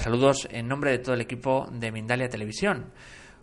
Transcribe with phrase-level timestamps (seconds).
[0.00, 2.92] Saludos en nombre de todo el equipo de Mindalia Televisión.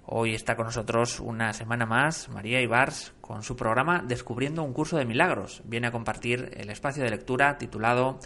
[0.05, 4.97] Hoy está con nosotros una semana más María Ibars con su programa Descubriendo un curso
[4.97, 5.61] de milagros.
[5.65, 8.19] Viene a compartir el espacio de lectura titulado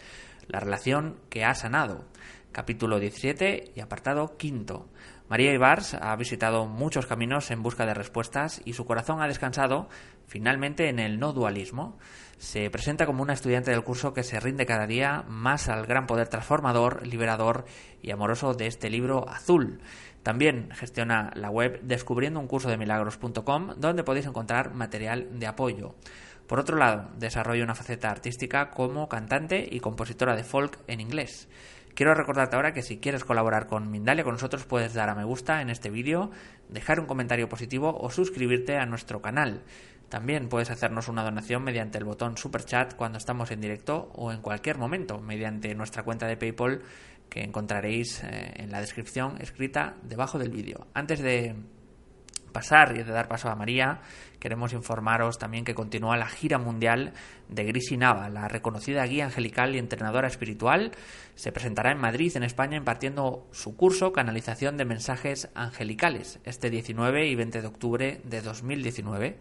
[0.48, 2.06] La relación que ha sanado,
[2.52, 4.90] capítulo 17 y apartado quinto.
[5.28, 9.90] María Ibars ha visitado muchos caminos en busca de respuestas y su corazón ha descansado
[10.28, 11.98] finalmente en el no dualismo.
[12.40, 16.08] Se presenta como una estudiante del curso que se rinde cada día más al gran
[16.08, 17.66] poder transformador, liberador
[18.02, 19.82] y amoroso de este libro azul.
[20.24, 25.96] También gestiona la web descubriendo un curso de milagros.com donde podéis encontrar material de apoyo.
[26.48, 31.50] Por otro lado, desarrolla una faceta artística como cantante y compositora de folk en inglés.
[31.94, 35.26] Quiero recordarte ahora que si quieres colaborar con Mindalia con nosotros puedes dar a me
[35.26, 36.32] gusta en este vídeo,
[36.70, 39.64] dejar un comentario positivo o suscribirte a nuestro canal.
[40.10, 44.32] También puedes hacernos una donación mediante el botón Super Chat cuando estamos en directo o
[44.32, 46.82] en cualquier momento mediante nuestra cuenta de PayPal
[47.30, 50.88] que encontraréis eh, en la descripción escrita debajo del vídeo.
[50.94, 51.56] Antes de
[52.52, 54.02] pasar y de dar paso a María,
[54.40, 57.14] queremos informaros también que continúa la gira mundial
[57.48, 60.92] de Grisi Nava, la reconocida guía angelical y entrenadora espiritual.
[61.36, 67.28] Se presentará en Madrid, en España, impartiendo su curso Canalización de Mensajes Angelicales, este 19
[67.28, 69.38] y 20 de octubre de 2019.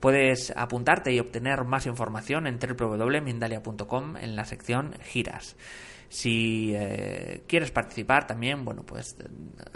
[0.00, 5.56] Puedes apuntarte y obtener más información en www.mindalia.com en la sección Giras.
[6.12, 9.16] Si eh, quieres participar también, bueno, pues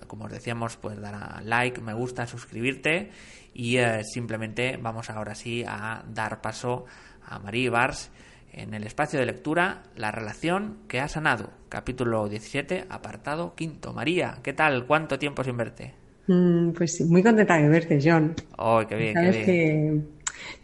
[0.07, 3.09] como os decíamos, pues dar a like, me gusta, suscribirte
[3.55, 6.85] y eh, simplemente vamos ahora sí a dar paso
[7.25, 8.11] a María Bars
[8.53, 13.95] en el espacio de lectura La relación que ha sanado, capítulo 17, apartado quinto.
[13.95, 14.87] María, ¿qué tal?
[14.87, 15.95] ¿Cuánto tiempo sin verte?
[16.27, 18.35] Mm, pues muy contenta de verte, John.
[18.59, 19.45] Oh, qué bien, qué bien.
[19.47, 20.03] Que,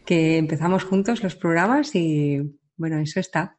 [0.05, 3.57] que empezamos juntos los programas y bueno, eso está.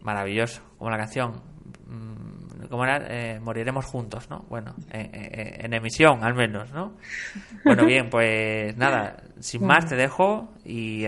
[0.00, 1.42] Maravilloso, como la canción.
[1.86, 3.06] Mm, ¿Cómo era?
[3.08, 4.44] Eh, moriremos juntos, ¿no?
[4.48, 6.96] Bueno, en emisión al menos, ¿no?
[7.64, 11.04] Bueno, bien, pues nada, sin más te dejo y,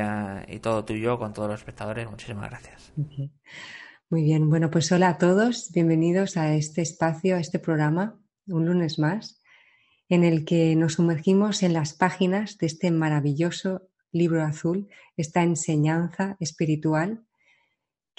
[0.48, 2.08] y todo tuyo con todos los espectadores.
[2.08, 2.92] Muchísimas gracias.
[4.10, 8.18] Muy bien, bueno, pues hola a todos, bienvenidos a este espacio, a este programa,
[8.48, 9.40] un lunes más,
[10.08, 16.36] en el que nos sumergimos en las páginas de este maravilloso libro azul, esta enseñanza
[16.40, 17.22] espiritual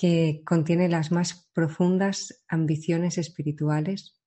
[0.01, 4.19] que contiene las más profundas ambiciones espirituales,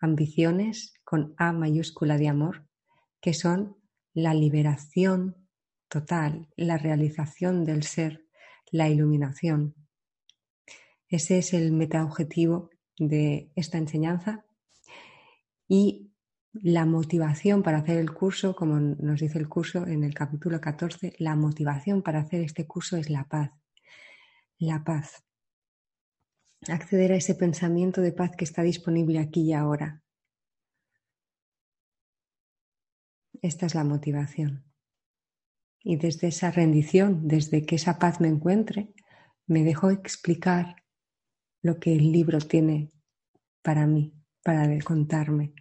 [0.00, 2.66] ambiciones con A mayúscula de amor,
[3.20, 3.76] que son
[4.12, 5.36] la liberación
[5.86, 8.26] total, la realización del ser,
[8.72, 9.76] la iluminación.
[11.06, 14.44] Ese es el metaobjetivo de esta enseñanza
[15.68, 16.10] y
[16.54, 21.14] la motivación para hacer el curso, como nos dice el curso en el capítulo 14,
[21.18, 23.61] la motivación para hacer este curso es la paz
[24.66, 25.24] la paz.
[26.68, 30.02] Acceder a ese pensamiento de paz que está disponible aquí y ahora.
[33.40, 34.64] Esta es la motivación.
[35.82, 38.94] Y desde esa rendición, desde que esa paz me encuentre,
[39.46, 40.84] me dejo explicar
[41.60, 42.92] lo que el libro tiene
[43.62, 45.54] para mí, para contarme.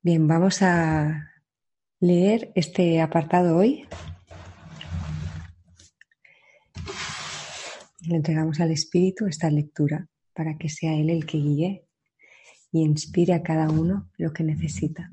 [0.00, 1.34] Bien, vamos a
[2.00, 3.86] leer este apartado hoy,
[8.08, 11.84] Le entregamos al Espíritu esta lectura para que sea Él el que guíe
[12.72, 15.10] y inspire a cada uno lo que necesita.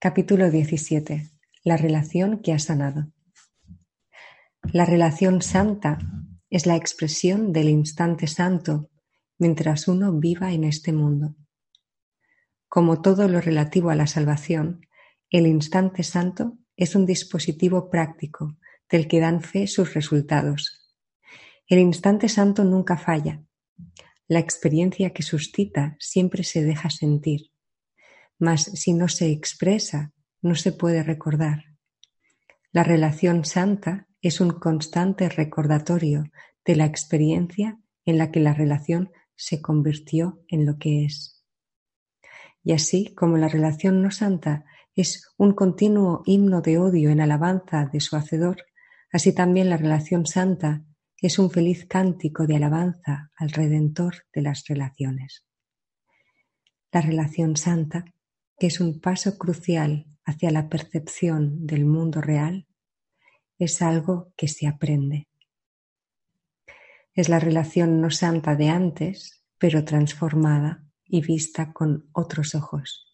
[0.00, 1.30] Capítulo 17.
[1.62, 3.12] La relación que ha sanado.
[4.72, 5.98] La relación santa
[6.50, 8.90] es la expresión del instante santo
[9.38, 11.36] mientras uno viva en este mundo.
[12.66, 14.80] Como todo lo relativo a la salvación,
[15.30, 18.58] el instante santo es un dispositivo práctico
[18.90, 20.82] del que dan fe sus resultados.
[21.68, 23.42] El instante santo nunca falla.
[24.28, 27.50] La experiencia que suscita siempre se deja sentir.
[28.38, 31.64] Mas si no se expresa, no se puede recordar.
[32.70, 36.24] La relación santa es un constante recordatorio
[36.64, 41.44] de la experiencia en la que la relación se convirtió en lo que es.
[42.62, 44.64] Y así como la relación no santa
[44.94, 48.64] es un continuo himno de odio en alabanza de su hacedor,
[49.12, 50.84] así también la relación santa
[51.20, 55.44] es un feliz cántico de alabanza al Redentor de las relaciones.
[56.92, 58.04] La relación santa,
[58.58, 62.66] que es un paso crucial hacia la percepción del mundo real,
[63.58, 65.28] es algo que se aprende.
[67.14, 73.06] Es la relación no santa de antes, pero transformada y vista con otros ojos.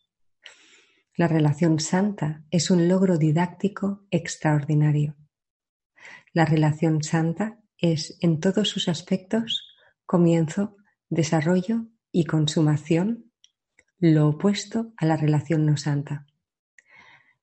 [1.15, 5.15] La relación santa es un logro didáctico extraordinario.
[6.33, 9.69] La relación santa es en todos sus aspectos
[10.07, 10.77] comienzo,
[11.11, 13.31] desarrollo y consumación,
[13.99, 16.27] lo opuesto a la relación no santa.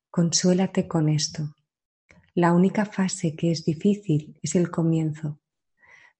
[0.09, 1.55] Consuélate con esto.
[2.33, 5.39] La única fase que es difícil es el comienzo,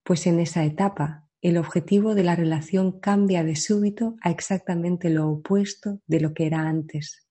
[0.02, 5.30] pues en esa etapa el objetivo de la relación cambia de súbito a exactamente lo
[5.30, 7.26] opuesto de lo que era antes.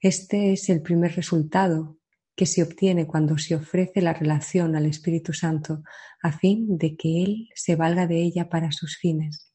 [0.00, 1.97] Este es el primer resultado
[2.38, 5.82] que se obtiene cuando se ofrece la relación al Espíritu Santo
[6.22, 9.52] a fin de que Él se valga de ella para sus fines.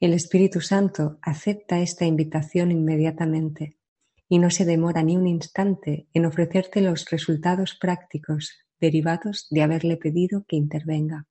[0.00, 3.76] El Espíritu Santo acepta esta invitación inmediatamente
[4.30, 9.98] y no se demora ni un instante en ofrecerte los resultados prácticos derivados de haberle
[9.98, 11.26] pedido que intervenga.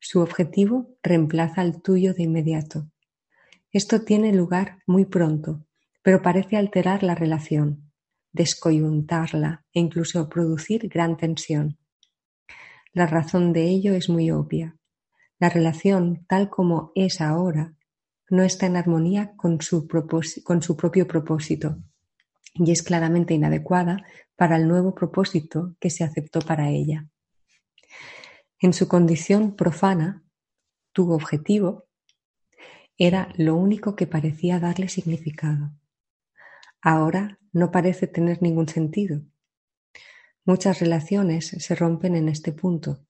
[0.00, 2.90] Su objetivo reemplaza al tuyo de inmediato.
[3.72, 5.64] Esto tiene lugar muy pronto,
[6.02, 7.81] pero parece alterar la relación,
[8.32, 11.78] descoyuntarla e incluso producir gran tensión.
[12.92, 14.76] La razón de ello es muy obvia.
[15.38, 17.74] La relación, tal como es ahora,
[18.30, 19.86] no está en armonía con su,
[20.44, 21.78] con su propio propósito
[22.54, 24.04] y es claramente inadecuada
[24.36, 27.06] para el nuevo propósito que se aceptó para ella.
[28.58, 30.22] En su condición profana,
[30.92, 31.86] tu objetivo
[32.96, 35.72] era lo único que parecía darle significado.
[36.80, 39.22] Ahora no parece tener ningún sentido.
[40.44, 43.06] Muchas relaciones se rompen en este punto,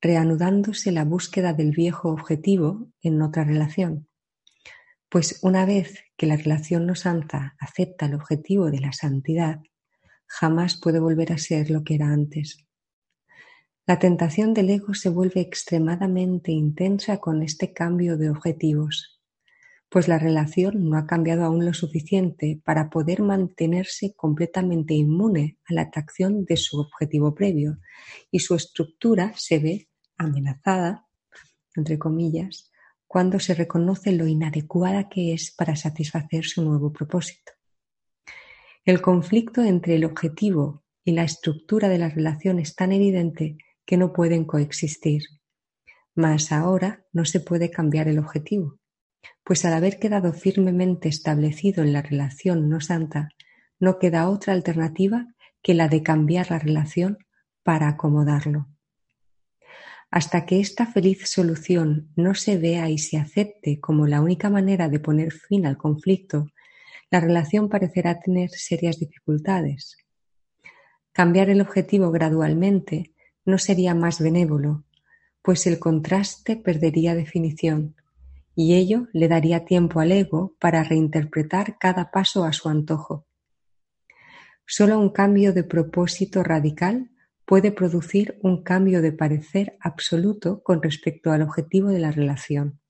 [0.00, 4.08] reanudándose la búsqueda del viejo objetivo en otra relación.
[5.08, 9.60] Pues una vez que la relación no santa acepta el objetivo de la santidad,
[10.26, 12.66] jamás puede volver a ser lo que era antes.
[13.86, 19.15] La tentación del ego se vuelve extremadamente intensa con este cambio de objetivos
[19.88, 25.74] pues la relación no ha cambiado aún lo suficiente para poder mantenerse completamente inmune a
[25.74, 27.78] la atracción de su objetivo previo
[28.30, 29.88] y su estructura se ve
[30.18, 31.06] amenazada,
[31.76, 32.70] entre comillas,
[33.06, 37.52] cuando se reconoce lo inadecuada que es para satisfacer su nuevo propósito.
[38.84, 43.96] El conflicto entre el objetivo y la estructura de la relación es tan evidente que
[43.96, 45.22] no pueden coexistir.
[46.16, 48.80] Mas ahora no se puede cambiar el objetivo
[49.46, 53.28] pues al haber quedado firmemente establecido en la relación no santa,
[53.78, 55.28] no queda otra alternativa
[55.62, 57.18] que la de cambiar la relación
[57.62, 58.66] para acomodarlo.
[60.10, 64.88] Hasta que esta feliz solución no se vea y se acepte como la única manera
[64.88, 66.48] de poner fin al conflicto,
[67.08, 69.96] la relación parecerá tener serias dificultades.
[71.12, 74.82] Cambiar el objetivo gradualmente no sería más benévolo,
[75.40, 77.94] pues el contraste perdería definición
[78.58, 83.26] y ello le daría tiempo al ego para reinterpretar cada paso a su antojo.
[84.66, 87.10] Solo un cambio de propósito radical
[87.44, 92.80] puede producir un cambio de parecer absoluto con respecto al objetivo de la relación.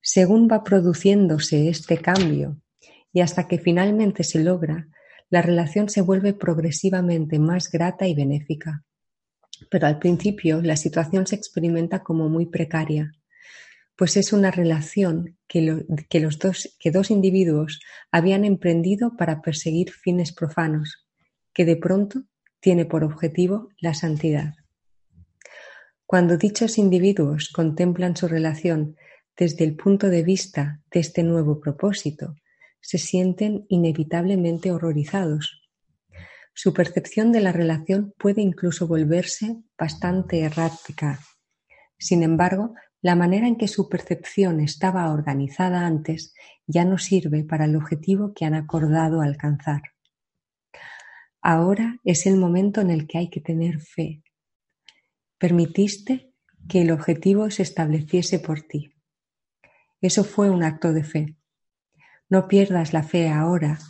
[0.00, 2.60] Según va produciéndose este cambio
[3.12, 4.88] y hasta que finalmente se logra,
[5.30, 8.84] la relación se vuelve progresivamente más grata y benéfica.
[9.68, 13.12] Pero al principio la situación se experimenta como muy precaria
[13.96, 17.80] pues es una relación que, los dos, individuos
[18.10, 21.06] habían emprendido para perseguir fines profanos,
[21.52, 22.22] que de pronto
[22.60, 24.54] tiene por objetivo la santidad.
[26.06, 28.96] Cuando dichos individuos contemplan su relación
[29.36, 32.34] desde el punto de vista de este nuevo propósito,
[32.80, 35.62] se sienten inevitablemente horrorizados.
[36.54, 41.18] Su percepción de la relación puede incluso volverse bastante errática.
[41.98, 46.34] Sin embargo, la manera en que su percepción estaba organizada antes
[46.66, 49.82] ya no sirve para el objetivo que han acordado alcanzar.
[51.42, 54.22] Ahora es el momento en el que hay que tener fe.
[55.36, 56.32] Permitiste
[56.68, 58.94] que el objetivo se estableciese por ti.
[60.00, 61.36] Eso fue un acto de fe.
[62.28, 63.80] No pierdas la fe ahora,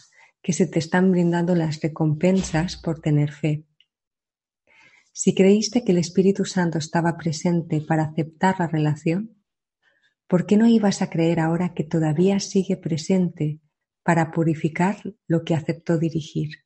[0.40, 3.66] que se te están brindando las recompensas por tener fe.
[5.12, 9.36] Si creíste que el Espíritu Santo estaba presente para aceptar la relación,
[10.26, 13.60] ¿por qué no ibas a creer ahora que todavía sigue presente
[14.02, 16.64] para purificar lo que aceptó dirigir?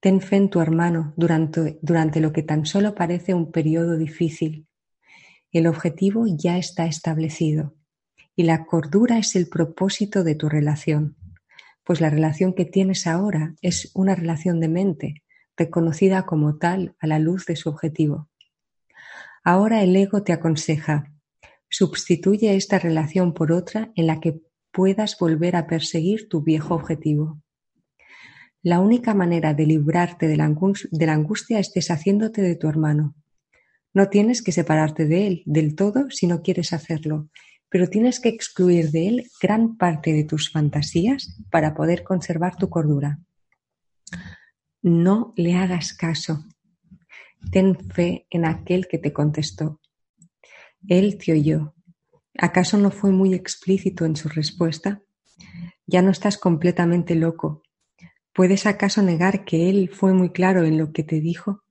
[0.00, 4.66] Ten fe en tu hermano durante, durante lo que tan solo parece un periodo difícil.
[5.52, 7.76] El objetivo ya está establecido
[8.34, 11.16] y la cordura es el propósito de tu relación,
[11.84, 15.22] pues la relación que tienes ahora es una relación de mente,
[15.58, 18.30] reconocida como tal a la luz de su objetivo.
[19.44, 21.12] Ahora el ego te aconseja,
[21.68, 24.40] sustituye esta relación por otra en la que
[24.72, 27.42] puedas volver a perseguir tu viejo objetivo.
[28.62, 33.14] La única manera de librarte de la, angustia es deshaciéndote de tu hermano.
[33.94, 37.28] No tienes que separarte de él del todo si no quieres hacerlo,
[37.68, 42.68] pero tienes que excluir de él gran parte de tus fantasías para poder conservar tu
[42.68, 43.18] cordura.
[44.82, 46.44] No le hagas caso.
[47.50, 49.80] Ten fe en aquel que te contestó.
[50.86, 51.74] Él te oyó.
[52.38, 55.02] ¿Acaso no fue muy explícito en su respuesta?
[55.86, 57.62] Ya no estás completamente loco.
[58.32, 61.64] ¿Puedes acaso negar que él fue muy claro en lo que te dijo?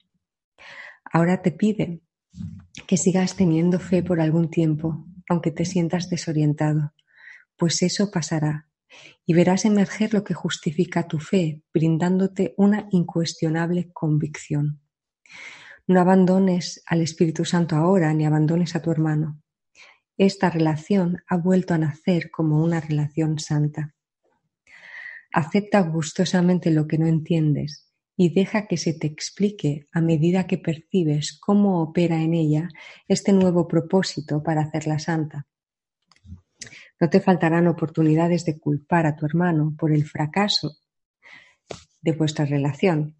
[1.05, 2.01] Ahora te pide
[2.87, 6.93] que sigas teniendo fe por algún tiempo, aunque te sientas desorientado,
[7.55, 8.66] pues eso pasará
[9.25, 14.81] y verás emerger lo que justifica tu fe, brindándote una incuestionable convicción.
[15.87, 19.41] No abandones al Espíritu Santo ahora ni abandones a tu hermano.
[20.17, 23.93] Esta relación ha vuelto a nacer como una relación santa.
[25.31, 30.57] Acepta gustosamente lo que no entiendes y deja que se te explique a medida que
[30.57, 32.69] percibes cómo opera en ella
[33.07, 35.45] este nuevo propósito para hacerla santa.
[36.99, 40.77] No te faltarán oportunidades de culpar a tu hermano por el fracaso
[42.01, 43.15] de vuestra relación,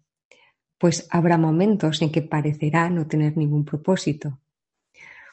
[0.78, 4.40] pues habrá momentos en que parecerá no tener ningún propósito.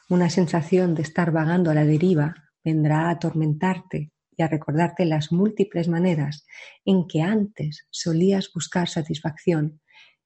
[0.09, 5.31] Una sensación de estar vagando a la deriva vendrá a atormentarte y a recordarte las
[5.31, 6.45] múltiples maneras
[6.83, 9.81] en que antes solías buscar satisfacción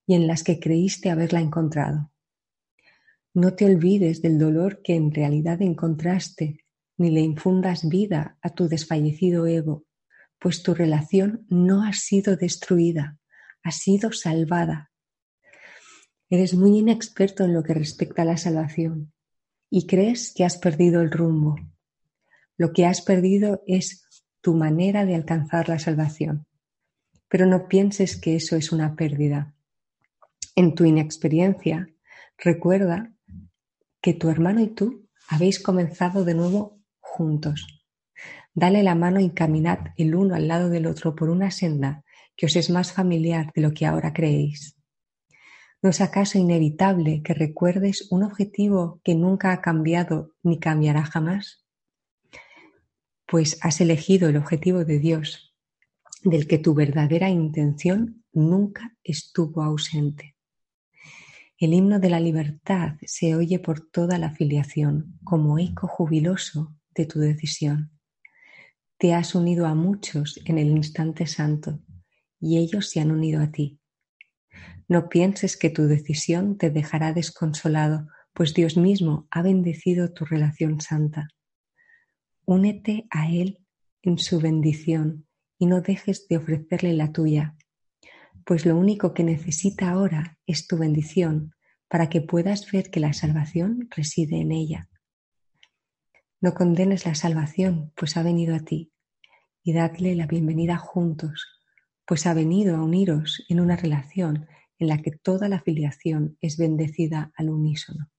[0.05, 2.11] y en las que creíste haberla encontrado.
[3.33, 6.65] No te olvides del dolor que en realidad encontraste
[6.99, 9.85] ni le infundas vida a tu desfallecido ego,
[10.37, 13.17] pues tu relación no ha sido destruida,
[13.63, 14.91] ha sido salvada.
[16.29, 19.13] Eres muy inexperto en lo que respecta a la salvación
[19.69, 21.55] y crees que has perdido el rumbo.
[22.57, 24.03] Lo que has perdido es
[24.41, 26.47] tu manera de alcanzar la salvación.
[27.29, 29.55] Pero no pienses que eso es una pérdida.
[30.55, 31.87] En tu inexperiencia,
[32.37, 33.13] recuerda
[34.01, 36.78] que tu hermano y tú habéis comenzado de nuevo
[37.19, 37.83] juntos.
[38.53, 42.05] Dale la mano y caminad el uno al lado del otro por una senda
[42.37, 44.77] que os es más familiar de lo que ahora creéis.
[45.81, 51.65] ¿No es acaso inevitable que recuerdes un objetivo que nunca ha cambiado ni cambiará jamás?
[53.25, 55.53] Pues has elegido el objetivo de Dios,
[56.23, 60.37] del que tu verdadera intención nunca estuvo ausente.
[61.57, 67.05] El himno de la libertad se oye por toda la filiación como eco jubiloso de
[67.05, 67.91] tu decisión.
[68.97, 71.79] Te has unido a muchos en el instante santo
[72.41, 73.79] y ellos se han unido a ti.
[74.89, 80.81] No pienses que tu decisión te dejará desconsolado, pues Dios mismo ha bendecido tu relación
[80.81, 81.29] santa.
[82.45, 83.59] Únete a Él
[84.01, 85.25] en su bendición
[85.57, 87.55] y no dejes de ofrecerle la tuya,
[88.45, 91.53] pues lo único que necesita ahora es tu bendición
[91.87, 94.89] para que puedas ver que la salvación reside en ella.
[96.41, 98.93] No condenes la salvación, pues ha venido a ti,
[99.61, 101.45] y dadle la bienvenida juntos,
[102.05, 106.57] pues ha venido a uniros en una relación en la que toda la filiación es
[106.57, 108.09] bendecida al unísono.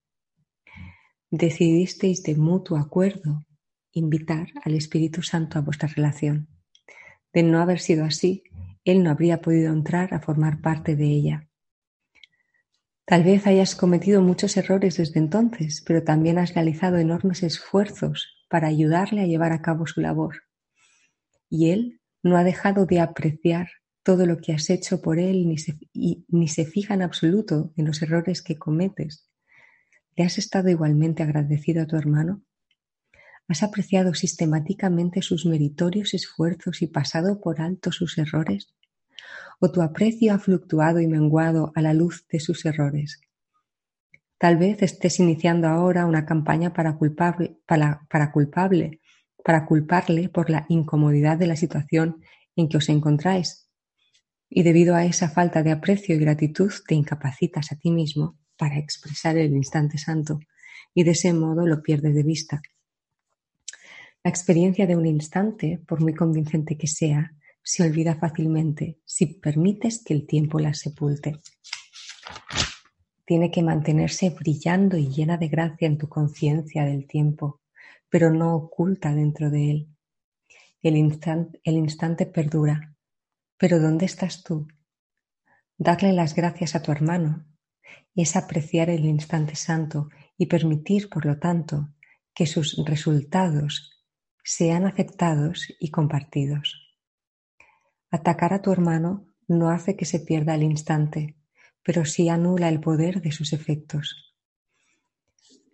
[1.31, 3.43] Decidisteis de mutuo acuerdo
[3.91, 6.47] invitar al Espíritu Santo a vuestra relación.
[7.33, 8.43] De no haber sido así,
[8.85, 11.49] Él no habría podido entrar a formar parte de ella.
[13.05, 18.67] Tal vez hayas cometido muchos errores desde entonces, pero también has realizado enormes esfuerzos para
[18.67, 20.43] ayudarle a llevar a cabo su labor.
[21.49, 23.69] Y él no ha dejado de apreciar
[24.03, 28.41] todo lo que has hecho por él ni se, fija en absoluto en los errores
[28.41, 29.27] que cometes.
[30.15, 32.43] ¿Le has estado igualmente agradecido a tu hermano?
[33.47, 38.73] ¿Has apreciado sistemáticamente sus meritorios esfuerzos y pasado por alto sus errores?
[39.59, 43.21] O tu aprecio ha fluctuado y menguado a la luz de sus errores.
[44.37, 48.99] Tal vez estés iniciando ahora una campaña para, culpable, para, culpable,
[49.45, 52.21] para culparle por la incomodidad de la situación
[52.55, 53.69] en que os encontráis.
[54.49, 58.79] Y debido a esa falta de aprecio y gratitud te incapacitas a ti mismo para
[58.79, 60.39] expresar el instante santo
[60.93, 62.61] y de ese modo lo pierdes de vista.
[64.23, 70.03] La experiencia de un instante, por muy convincente que sea, se olvida fácilmente si permites
[70.03, 71.39] que el tiempo la sepulte.
[73.25, 77.61] Tiene que mantenerse brillando y llena de gracia en tu conciencia del tiempo,
[78.09, 79.87] pero no oculta dentro de él.
[80.81, 82.95] El, instante perdura,
[83.57, 84.67] pero ¿dónde estás tú?
[85.77, 87.45] Darle las gracias a tu hermano
[88.15, 91.93] es apreciar el instante santo y permitir, por lo tanto,
[92.33, 94.03] que sus resultados
[94.43, 96.80] sean aceptados y compartidos.
[98.11, 101.37] Atacar a tu hermano no hace que se pierda el instante,
[101.81, 104.35] pero sí anula el poder de sus efectos.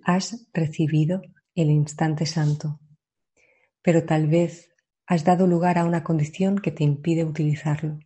[0.04, 1.22] Has recibido
[1.56, 2.80] el instante santo,
[3.82, 4.70] pero tal vez
[5.08, 8.00] has dado lugar a una condición que te impide utilizarlo.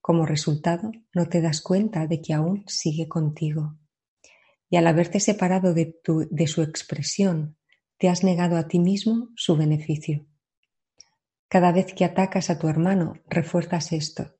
[0.00, 3.78] Como resultado, no te das cuenta de que aún sigue contigo.
[4.68, 7.56] Y al haberte separado de, de su expresión,
[7.98, 10.26] te has negado a ti mismo su beneficio.
[11.50, 14.36] Cada vez que atacas a tu hermano, refuerzas esto,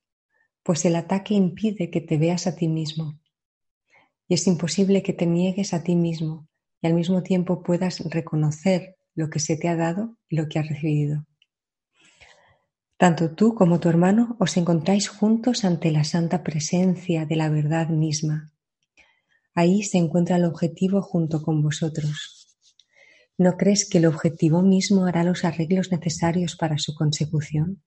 [0.62, 3.18] pues el ataque impide que te veas a ti mismo.
[4.28, 6.46] Y es imposible que te niegues a ti mismo
[6.80, 10.60] y al mismo tiempo puedas reconocer lo que se te ha dado y lo que
[10.60, 11.26] has recibido.
[12.96, 17.88] Tanto tú como tu hermano os encontráis juntos ante la santa presencia de la verdad
[17.88, 18.52] misma.
[19.52, 22.39] Ahí se encuentra el objetivo junto con vosotros.
[23.40, 27.82] ¿No crees que el objetivo mismo hará los arreglos necesarios para su consecución?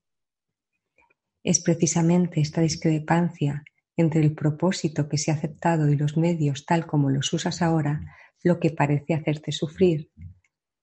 [1.43, 3.63] Es precisamente esta discrepancia
[3.95, 8.01] entre el propósito que se ha aceptado y los medios tal como los usas ahora
[8.41, 10.09] lo que parece hacerte sufrir,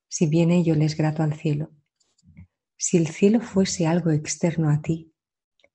[0.07, 1.73] si bien ello le es grato al cielo.
[2.77, 5.13] Si el cielo fuese algo externo a ti,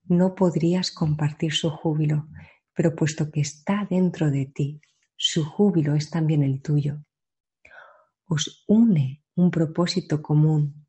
[0.05, 2.29] no podrías compartir su júbilo,
[2.73, 4.79] pero puesto que está dentro de ti,
[5.17, 7.03] su júbilo es también el tuyo.
[8.27, 10.87] Os une un propósito común,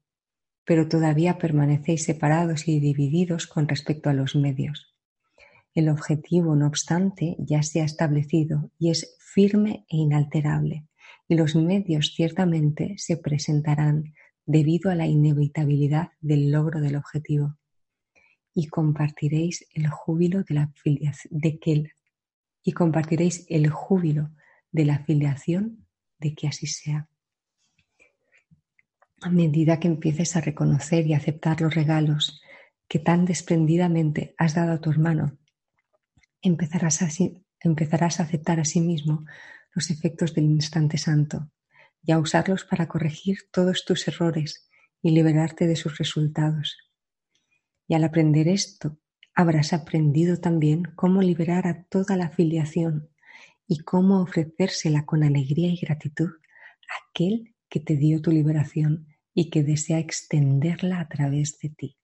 [0.64, 4.94] pero todavía permanecéis separados y divididos con respecto a los medios.
[5.74, 10.86] El objetivo, no obstante, ya se ha establecido y es firme e inalterable,
[11.28, 14.14] y los medios ciertamente se presentarán
[14.46, 17.58] debido a la inevitabilidad del logro del objetivo.
[18.54, 20.72] Y compartiréis el júbilo de la
[21.30, 21.92] de que
[22.62, 24.30] y compartiréis el júbilo
[24.72, 25.86] de la afiliación
[26.18, 27.08] de que así sea.
[29.22, 32.42] A medida que empieces a reconocer y aceptar los regalos
[32.86, 35.38] que tan desprendidamente has dado a tu hermano,
[36.42, 39.24] empezarás a, aceptar a sí mismo
[39.74, 41.50] los efectos del instante santo
[42.02, 44.68] y a usarlos para corregir todos tus errores
[45.02, 46.76] y liberarte de sus resultados.
[47.88, 48.98] Y al aprender esto,
[49.34, 53.08] habrás aprendido también cómo liberar a toda la afiliación
[53.66, 59.50] y cómo ofrecérsela con alegría y gratitud a aquel que te dio tu liberación y
[59.50, 61.96] que desea extenderla a través de ti.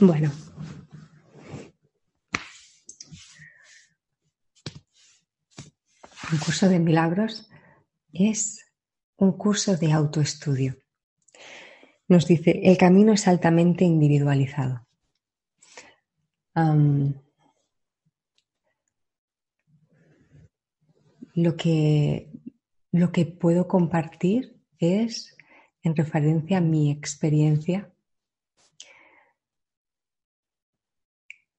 [0.00, 0.47] Bueno.
[6.32, 7.48] Un curso de milagros
[8.12, 8.64] es
[9.16, 10.76] un curso de autoestudio.
[12.08, 14.84] Nos dice, el camino es altamente individualizado.
[21.34, 22.32] lo, que,
[22.90, 25.36] lo que puedo compartir es
[25.84, 27.92] en referencia a mi experiencia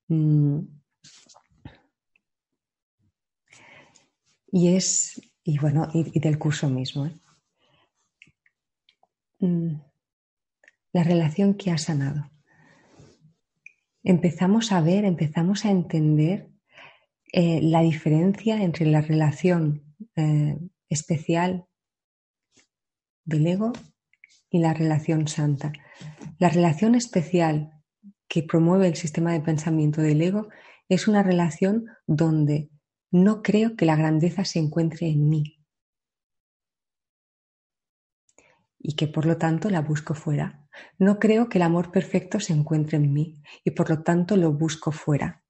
[0.10, 0.79] Mm.
[4.52, 7.06] Y es, y bueno, y, del curso mismo.
[7.06, 7.16] ¿eh?
[9.40, 9.82] Mm.
[10.94, 12.32] La relación que ha sanado.
[14.04, 16.50] Empezamos a ver, empezamos a entender
[17.32, 19.84] eh, la diferencia entre la relación
[20.16, 20.58] eh,
[20.90, 21.66] especial
[23.24, 23.74] del ego
[24.50, 25.72] y la relación santa.
[26.40, 27.72] La relación especial
[28.28, 30.50] que promueve el sistema de pensamiento del ego
[30.88, 32.70] es una relación donde
[33.12, 35.60] no creo que la grandeza se encuentre en mí
[38.80, 40.68] y que por lo tanto la busco fuera.
[40.98, 44.54] No creo que el amor perfecto se encuentre en mí y por lo tanto lo
[44.54, 45.44] busco fuera.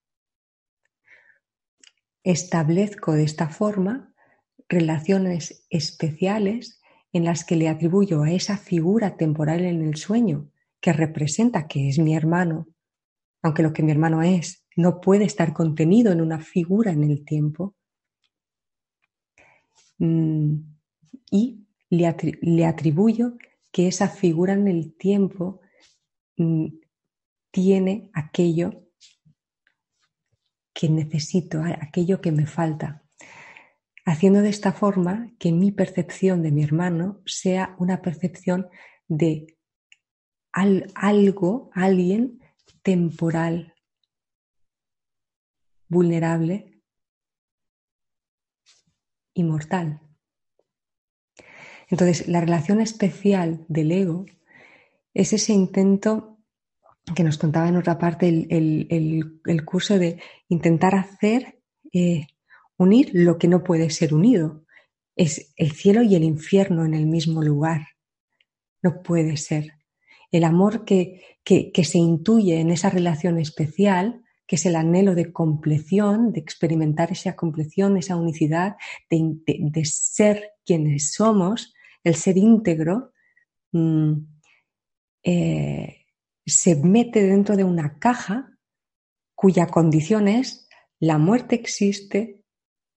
[2.24, 4.14] Establezco de esta forma
[4.68, 6.82] relaciones especiales
[7.14, 11.90] en las que le atribuyo a esa figura temporal en el sueño que representa que
[11.90, 12.68] es mi hermano,
[13.42, 17.26] aunque lo que mi hermano es no puede estar contenido en una figura en el
[17.26, 17.76] tiempo,
[19.98, 20.54] mm,
[21.32, 23.34] y le, atribuyo
[23.74, 25.60] que esa figura en el tiempo
[26.38, 26.68] mm,
[27.52, 28.86] tiene aquello
[30.74, 33.04] que necesito, aquello que me falta,
[34.06, 38.70] haciendo de esta forma que mi percepción de mi hermano sea una percepción
[39.10, 39.58] de
[40.54, 42.40] algo, alguien
[42.82, 43.74] temporal,
[45.90, 46.82] vulnerable
[49.34, 50.02] y mortal.
[51.90, 54.26] Entonces, la relación especial del ego
[55.14, 56.38] es ese intento
[57.16, 61.60] que nos contaba en otra parte el, curso de intentar hacer,
[61.92, 62.28] eh,
[62.78, 64.66] unir lo que no puede ser unido.
[65.16, 67.88] Es el cielo y el infierno en el mismo lugar.
[68.82, 69.74] No puede ser.
[70.32, 76.34] El amor que, se intuye en esa relación especial, que es el anhelo de compleción,
[76.34, 83.14] de experimentar esa compleción, esa unicidad, de, ser quienes somos, el ser íntegro,
[83.74, 84.14] mm,
[85.22, 86.08] eh,
[86.44, 88.58] se mete dentro de una caja
[89.36, 92.42] cuya condición es la muerte existe,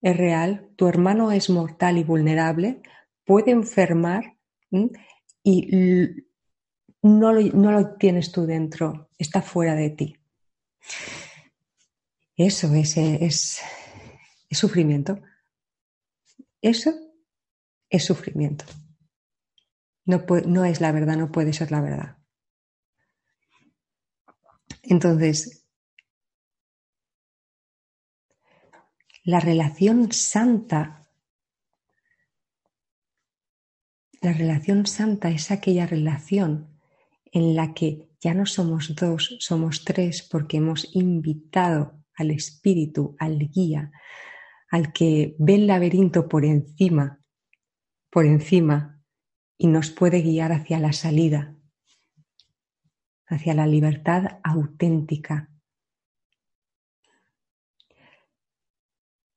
[0.00, 2.80] es real, tu hermano es mortal y vulnerable,
[3.26, 4.38] puede enfermar
[5.44, 5.68] y
[7.02, 10.16] no lo, tienes tú dentro, está fuera de ti.
[12.44, 13.60] Eso es, es,
[14.50, 15.22] sufrimiento.
[16.60, 16.92] Eso
[17.88, 18.64] es sufrimiento.
[20.06, 22.18] No, no es la verdad, no puede ser la verdad.
[24.82, 25.68] Entonces,
[29.22, 31.08] la relación santa,
[34.20, 36.76] la relación santa es aquella relación
[37.26, 43.38] en la que ya no somos dos, somos tres porque hemos invitado al espíritu, al
[43.38, 43.92] guía,
[44.70, 47.20] al que ve el laberinto por encima,
[48.10, 49.02] por encima
[49.56, 51.56] y nos puede guiar hacia la salida,
[53.26, 55.50] hacia la libertad auténtica.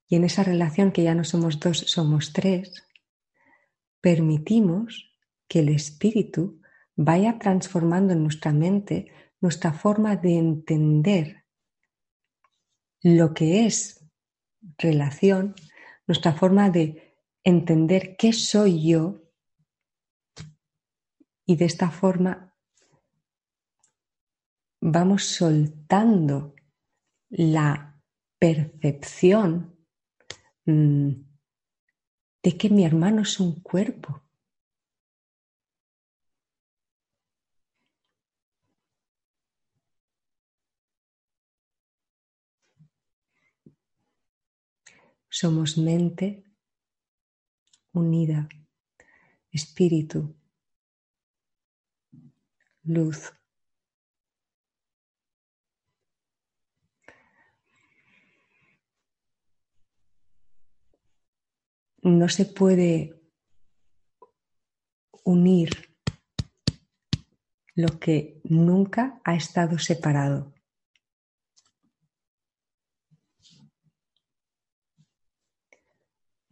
[0.07, 2.87] Y en esa relación que ya no somos dos, somos tres,
[4.01, 5.15] permitimos
[5.47, 6.61] que el espíritu
[6.95, 9.11] vaya transformando en nuestra mente
[9.41, 11.44] nuestra forma de entender
[13.05, 14.03] lo que es
[14.79, 15.53] relación,
[16.07, 19.21] nuestra forma de entender qué soy yo
[21.45, 22.57] y de esta forma
[24.81, 26.55] vamos soltando
[27.29, 28.01] la
[28.39, 29.77] percepción
[30.65, 31.11] mm,
[32.41, 34.23] de que mi hermano es un cuerpo.
[45.39, 46.45] Somos mente
[47.91, 48.47] unida,
[49.51, 50.33] espíritu,
[52.83, 53.33] luz.
[62.01, 63.19] no se puede
[65.25, 65.97] unir
[67.73, 70.54] lo que nunca ha estado separado.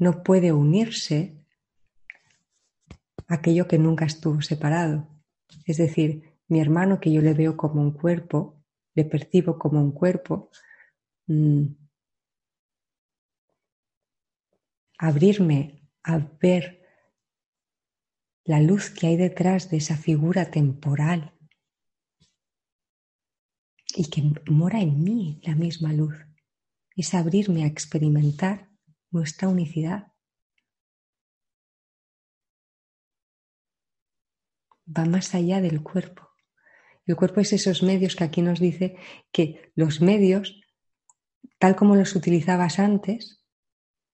[0.04, 1.18] No puede unirse
[3.30, 5.08] aquello que nunca estuvo separado.
[5.66, 6.10] Es decir,
[6.50, 8.62] mi hermano que yo le veo como un cuerpo,
[8.96, 10.50] le percibo como un cuerpo,
[11.28, 11.68] mm,
[14.98, 16.86] abrirme a ver
[18.44, 21.32] la luz que hay detrás de esa figura temporal
[23.96, 26.13] y que mora en mí la misma luz.
[26.94, 28.73] Es abrirme a experimentar
[29.13, 30.12] nuestra unicidad.
[34.86, 36.30] Va más allá del cuerpo.
[37.06, 38.95] El cuerpo es esos medios que aquí nos dice
[39.32, 40.62] que los medios,
[41.60, 43.43] tal como los utilizabas antes,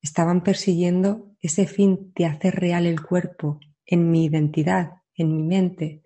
[0.01, 6.03] estaban persiguiendo ese fin de hacer real el cuerpo en mi identidad, en mi mente.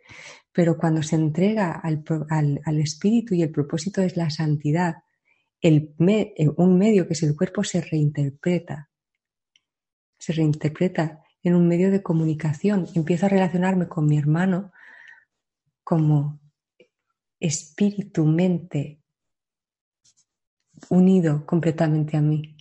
[0.52, 5.04] Pero cuando se entrega al, espíritu y el propósito es la santidad,
[5.64, 8.92] eh, un medio que es el cuerpo se reinterpreta.
[10.20, 12.88] Se reinterpreta en un medio de comunicación.
[12.94, 14.72] Empiezo a relacionarme con mi hermano
[15.84, 16.40] como
[17.40, 19.02] espíritu-mente
[20.90, 22.54] unido completamente a mí.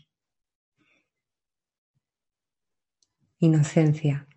[3.47, 4.29] inocencia.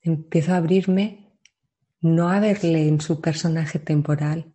[0.00, 1.25] Empiezo a abrirme
[2.14, 4.54] no a verle en su personaje temporal,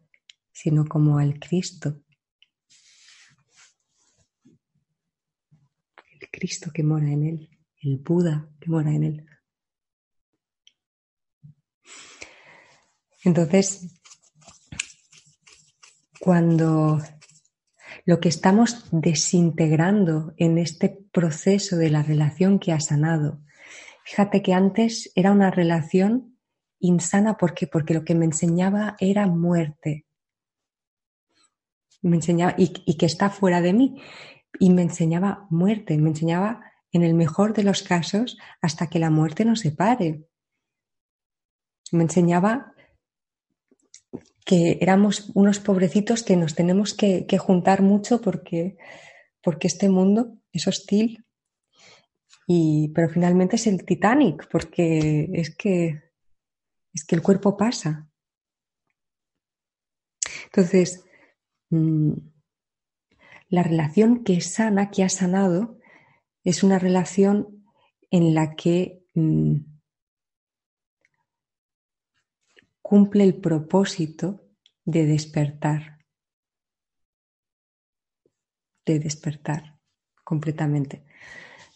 [0.52, 2.02] sino como al Cristo.
[6.20, 9.26] El Cristo que mora en él, el Buda que mora en él.
[13.24, 14.00] Entonces,
[16.20, 17.00] cuando
[18.06, 23.42] lo que estamos desintegrando en este proceso de la relación que ha sanado,
[24.04, 26.31] fíjate que antes era una relación
[26.82, 27.68] insana, ¿por qué?
[27.68, 30.06] Porque lo que me enseñaba era muerte.
[32.02, 34.02] Me enseñaba, y, que está fuera de mí,
[34.60, 39.10] y me enseñaba muerte, me enseñaba en el mejor de los casos hasta que la
[39.10, 40.26] muerte nos separe.
[41.92, 42.74] Me enseñaba
[44.46, 48.78] que éramos unos pobrecitos que nos tenemos que, juntar mucho porque,
[49.42, 51.26] porque este mundo es hostil.
[52.48, 56.11] Y, pero finalmente es el Titanic, porque es que,
[56.94, 58.10] es que el cuerpo pasa.
[60.46, 61.06] Entonces,
[61.70, 62.14] mm,
[63.50, 65.78] la relación que sana, que ha sanado,
[66.44, 67.66] es una relación
[68.10, 69.58] en la que mm,
[72.82, 74.46] cumple el propósito
[74.84, 76.00] de despertar,
[78.86, 79.80] de despertar
[80.24, 81.06] completamente.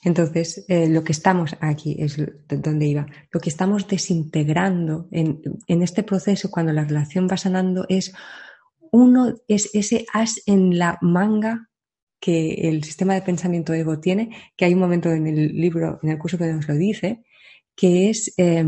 [0.05, 2.15] Entonces, eh, lo que estamos aquí es
[2.47, 3.07] donde iba.
[3.31, 8.13] Lo que estamos desintegrando en, este proceso, cuando la relación va sanando, es
[8.91, 11.69] uno, es ese as en la manga
[12.19, 16.09] que el sistema de pensamiento ego tiene, que hay un momento en el libro, en
[16.11, 17.23] el curso que nos lo dice,
[17.75, 18.63] que es eh,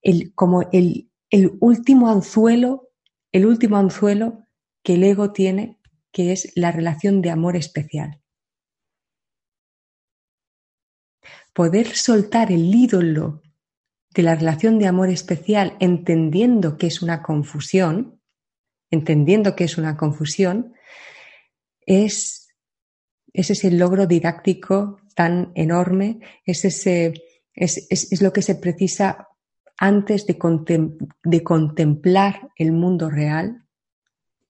[0.00, 2.88] el, como el, el último anzuelo,
[3.30, 4.46] el último anzuelo
[4.82, 5.78] que el ego tiene,
[6.12, 8.21] que es la relación de amor especial.
[11.52, 13.42] Poder soltar el ídolo
[14.14, 18.20] de la relación de amor especial entendiendo que es una confusión,
[18.90, 20.74] entendiendo que es una confusión,
[21.86, 22.48] es,
[23.32, 27.14] es ese logro didáctico tan enorme, es, ese,
[27.54, 29.28] es, es lo que se precisa
[29.82, 30.38] antes de,
[31.42, 33.66] contemplar el mundo real,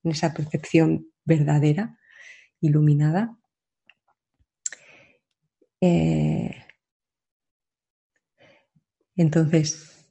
[0.04, 1.98] en esa percepción verdadera,
[2.60, 3.38] iluminada.
[5.80, 6.54] Eh,
[9.16, 10.06] entonces,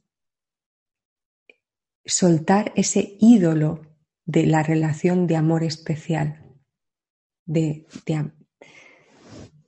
[2.04, 3.80] soltar ese ídolo
[4.24, 6.38] de la relación de amor especial.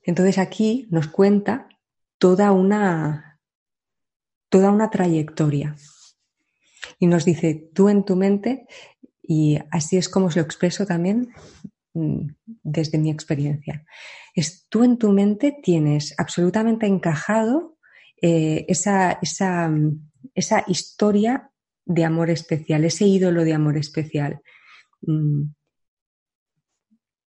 [0.02, 1.68] entonces aquí nos cuenta
[2.18, 3.34] toda una
[4.54, 5.74] toda una trayectoria.
[7.00, 8.68] Y nos dice, tú en tu mente,
[9.20, 11.32] y así es como os lo expreso también
[11.94, 12.28] mm,
[12.62, 13.84] desde mi experiencia,
[14.32, 17.73] es tú en tu mente tienes absolutamente encajado
[18.26, 19.70] eh, esa, esa,
[20.34, 21.50] esa, historia
[21.84, 24.40] de amor especial, ese ídolo de amor especial
[25.02, 25.42] mm,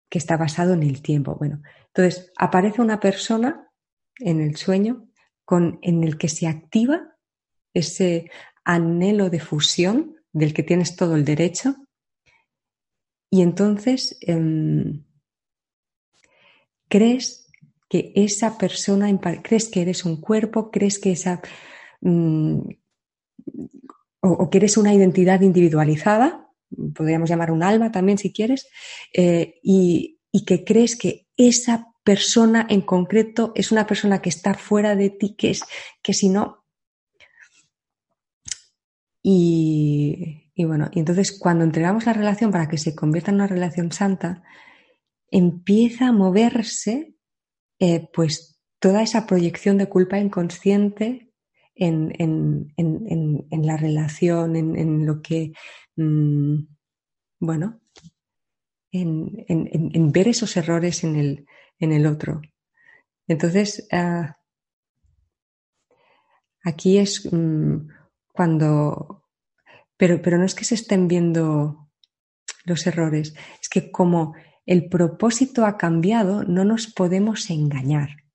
[0.09, 1.35] que está basado en el tiempo.
[1.35, 1.61] Bueno,
[1.93, 3.69] entonces aparece una persona
[4.15, 5.07] en el sueño
[5.45, 7.15] con, en el que se activa
[7.75, 8.31] ese
[8.65, 11.75] anhelo de fusión del que tienes todo el derecho.
[13.29, 15.05] Y entonces em,
[16.89, 17.46] crees
[17.89, 19.07] que esa persona,
[19.41, 21.41] crees que eres un cuerpo, crees que esa...
[22.01, 22.59] Mm,
[24.19, 26.49] o, que eres una identidad individualizada,
[26.93, 28.67] podríamos llamar un alma también si quieres,
[29.13, 34.53] eh, y, y que crees que esa persona en concreto es una persona que está
[34.53, 35.63] fuera de ti, que es
[36.01, 36.65] que si no
[39.29, 43.91] y, bueno, y entonces cuando entregamos la relación para que se convierta en una relación
[43.91, 44.41] santa,
[45.29, 47.16] empieza a moverse
[47.79, 51.31] eh, pues toda esa proyección de culpa inconsciente
[51.75, 52.73] en,
[53.51, 55.53] la relación, en, lo que,
[55.95, 56.55] mm,
[57.39, 57.81] bueno,
[58.91, 61.45] en, ver esos errores en el,
[61.79, 62.41] el otro.
[63.27, 64.37] Entonces, ah,
[66.63, 67.87] aquí es mm,
[68.33, 69.23] cuando...
[69.97, 71.89] Pero, pero no es que se estén viendo
[72.65, 74.35] los errores, es que como
[74.67, 78.25] el propósito ha cambiado, no nos podemos engañar.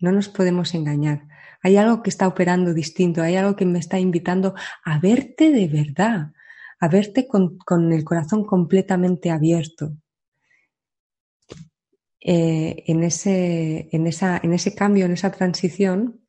[0.00, 1.28] No nos podemos engañar.
[1.62, 5.68] Hay algo que está operando distinto, hay algo que me está invitando a verte de
[5.68, 6.32] verdad,
[6.80, 9.92] a verte con, el corazón completamente abierto.
[12.18, 16.26] Eh, en, ese, en, esa, en, ese, cambio, en esa transición,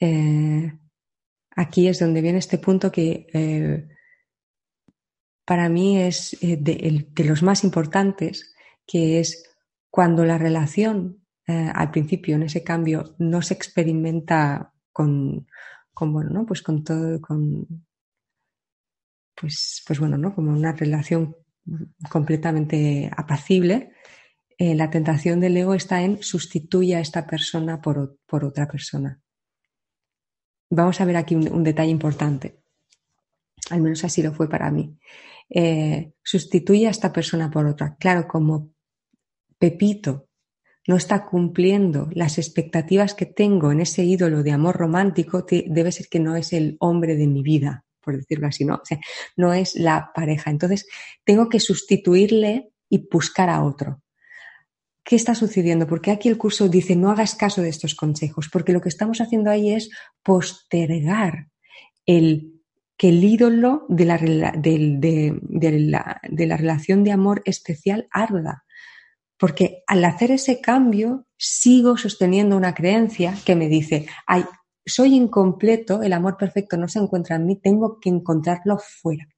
[0.00, 0.72] eh,
[1.50, 3.88] aquí es donde viene este punto que eh,
[5.48, 8.54] para mí es eh, de, los más importantes,
[8.86, 9.50] que es
[9.88, 15.46] cuando la relación eh, al principio en ese cambio no se experimenta con,
[15.98, 16.44] bueno, ¿no?
[16.44, 17.66] Pues con todo, con
[19.34, 20.34] pues, pues bueno, ¿no?
[20.34, 21.34] Como una relación
[22.10, 23.92] completamente apacible,
[24.58, 29.18] eh, la tentación del ego está en sustituir a esta persona por, otra persona.
[30.68, 32.60] Vamos a ver aquí un, detalle importante.
[33.70, 34.98] Al menos así lo fue para mí.
[35.50, 37.96] Eh, sustituye a esta persona por otra.
[37.98, 38.74] Claro, como
[39.58, 40.28] Pepito
[40.86, 46.08] no está cumpliendo las expectativas que tengo en ese ídolo de amor romántico, debe ser
[46.08, 48.76] que no es el hombre de mi vida, por decirlo así, ¿no?
[48.76, 48.98] O sea,
[49.36, 50.50] no es la pareja.
[50.50, 50.86] Entonces,
[51.24, 54.02] tengo que sustituirle y buscar a otro.
[55.04, 55.86] ¿Qué está sucediendo?
[55.86, 59.20] Porque aquí el curso dice no hagas caso de estos consejos, porque lo que estamos
[59.20, 59.90] haciendo ahí es
[60.22, 61.48] postergar
[62.04, 62.57] el
[62.98, 68.64] que el ídolo de la, de, la, relación de amor especial arda.
[69.38, 74.44] Porque al hacer ese cambio sigo sosteniendo una creencia que me dice, ay,
[74.84, 79.28] soy incompleto, el amor perfecto no se encuentra en mí, tengo que encontrarlo fuera.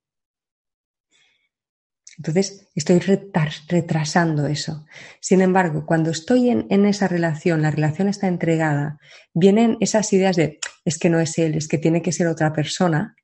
[2.17, 4.87] Entonces, estoy retrasando eso.
[5.21, 8.99] Sin embargo, cuando estoy en, esa relación, la relación está entregada,
[9.35, 12.53] vienen esas ideas de es que no es él, es que tiene que ser otra
[12.53, 13.17] persona,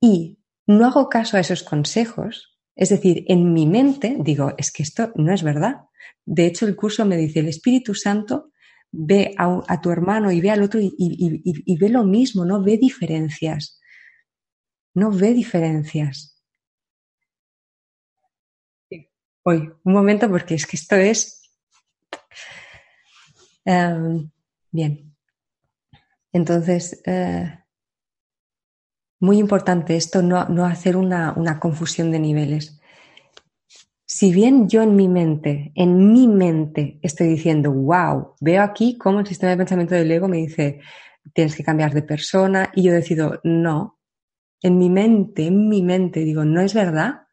[0.00, 2.58] y no hago caso a esos consejos.
[2.74, 5.82] Es decir, en mi mente digo, es que esto no es verdad.
[6.24, 8.52] De hecho, el curso me dice, el Espíritu Santo
[8.92, 13.80] ve a, tu hermano y ve al otro y ve lo mismo, no ve diferencias.
[14.94, 16.36] No ve diferencias.
[19.46, 19.72] hoy.
[19.84, 21.42] Un momento porque es que esto es...
[23.64, 24.30] Em,
[24.70, 25.16] bien.
[26.32, 27.58] Entonces, eh,
[29.20, 32.80] muy importante esto, no, hacer una, una, confusión de niveles.
[34.04, 39.20] Si bien yo en mi mente, en mi mente estoy diciendo, wow, veo aquí cómo
[39.20, 40.80] el sistema de pensamiento del ego me dice,
[41.32, 43.98] tienes que cambiar de persona, y yo decido, no,
[44.62, 47.26] en mi mente, en mi mente digo, no es verdad,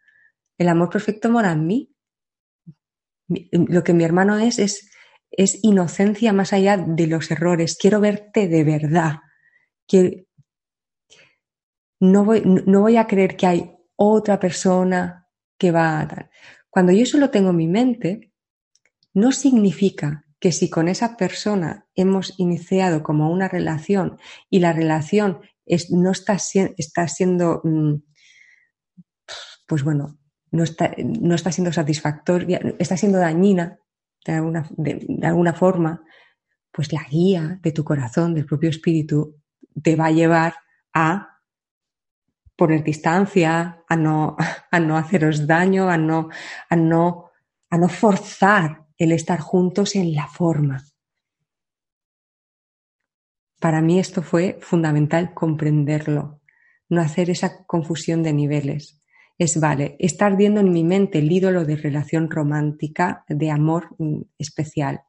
[0.58, 1.94] el amor perfecto mora en mí,
[3.52, 4.90] lo que mi hermano es, es,
[5.32, 7.78] es inocencia más allá de los errores.
[7.78, 9.16] Quiero verte de verdad.
[12.04, 16.30] No, voy, no voy a creer que hay otra persona que va a...
[16.70, 18.34] Cuando yo eso lo tengo en mi mente,
[19.14, 24.18] no significa que si con esa persona hemos iniciado como una relación
[24.50, 26.38] y la relación es, no está,
[26.78, 27.94] está siendo, mm,
[29.66, 30.20] pues bueno,
[30.52, 33.80] no está, no está siendo satisfactoria, está siendo dañina
[34.26, 36.04] de alguna, de, alguna forma,
[36.70, 39.40] pues la guía de tu corazón, del propio espíritu,
[39.82, 40.56] te va a llevar
[40.94, 41.33] a
[42.56, 44.36] poner distancia, a no,
[44.72, 46.30] a no haceros daño, a no,
[46.70, 47.32] a no,
[47.70, 50.84] a no forzar el estar juntos en la forma.
[53.60, 56.42] Para mí esto fue fundamental comprenderlo,
[56.90, 59.04] no hacer esa confusión de niveles
[59.38, 64.22] es, vale, estar viendo en mi mente el ídolo de relación romántica, de amor mm,
[64.38, 65.02] especial.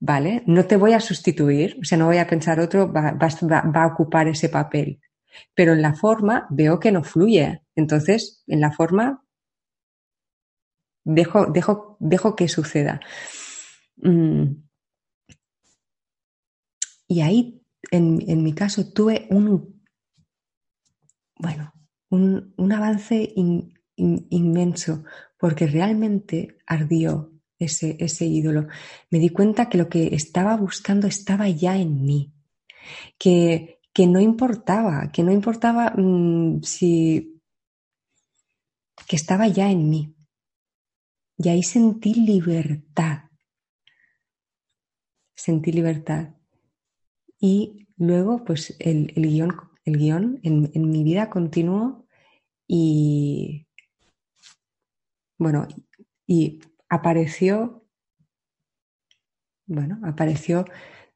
[0.00, 0.42] ¿Vale?
[0.46, 4.28] No te voy a sustituir, o sea, no voy a pensar otro, va, a ocupar
[4.28, 5.00] ese papel.
[5.54, 7.62] Pero en la forma veo que no fluye.
[7.74, 9.24] Entonces, en la forma
[11.04, 13.00] dejo, dejo, dejo que suceda.
[13.96, 14.62] Mm.
[17.08, 19.82] Y ahí, en, en mi caso, tuve un,
[21.36, 21.72] bueno,
[22.10, 23.32] un, avance
[23.96, 25.04] inmenso,
[25.38, 28.68] porque realmente ardió ese, ese ídolo.
[29.10, 32.32] Me di cuenta que lo que estaba buscando estaba ya en mí,
[33.18, 37.40] que, que no importaba, que no importaba mm, si...
[39.06, 40.14] que estaba ya en mí.
[41.38, 43.30] Y ahí sentí libertad.
[45.34, 46.34] Sentí libertad.
[47.38, 52.06] Y luego, pues, el, guion el guion en, mi vida continuo
[52.66, 53.66] y
[55.38, 55.66] bueno,
[56.26, 56.60] y
[56.90, 57.86] apareció,
[59.66, 60.66] bueno, apareció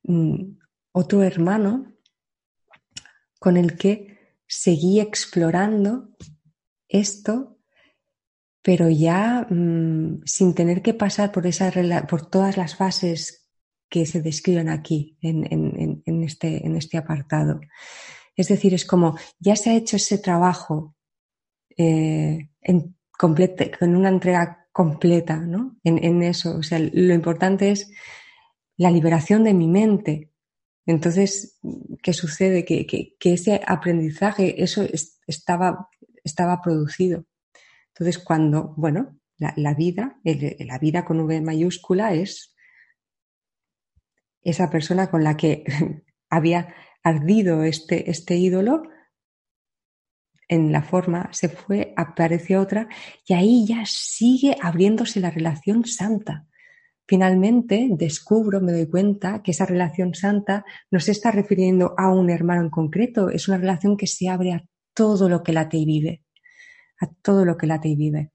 [0.04, 0.56] mm,
[0.92, 1.93] otro hermano
[3.44, 4.16] con el que
[4.46, 6.08] seguí explorando
[6.88, 7.58] esto,
[8.62, 11.70] pero ya mm, sin tener que pasar por, esa,
[12.08, 13.46] por todas las fases
[13.90, 17.60] que se describen aquí en, este, en este apartado.
[18.34, 20.96] Es decir, es como ya se ha hecho ese trabajo
[21.76, 25.76] eh, en con una entrega completa ¿no?
[25.84, 26.56] en, eso.
[26.56, 27.92] O sea, lo importante es
[28.78, 30.30] la liberación de mi mente.
[30.86, 31.58] Entonces,
[32.02, 32.64] ¿qué sucede?
[32.64, 34.86] Que, ese aprendizaje, eso
[35.26, 35.88] estaba,
[36.22, 37.24] estaba producido.
[37.88, 42.54] Entonces, cuando, bueno, La, vida, la vida con V mayúscula es
[44.42, 45.64] esa persona con la que
[46.30, 48.82] había ardido este, este ídolo
[50.48, 52.88] en la forma, se fue, apareció otra
[53.26, 56.46] y ahí ya sigue abriéndose la relación santa.
[57.06, 62.30] Finalmente descubro, me doy cuenta que esa relación santa no se está refiriendo a un
[62.30, 65.84] hermano en concreto, es una relación que se abre a todo lo que late y
[65.84, 66.24] vive,
[67.00, 68.32] a todo lo que late y vive.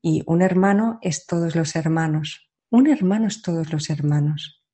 [0.00, 4.64] Y un hermano es todos los hermanos, un hermano es todos los hermanos.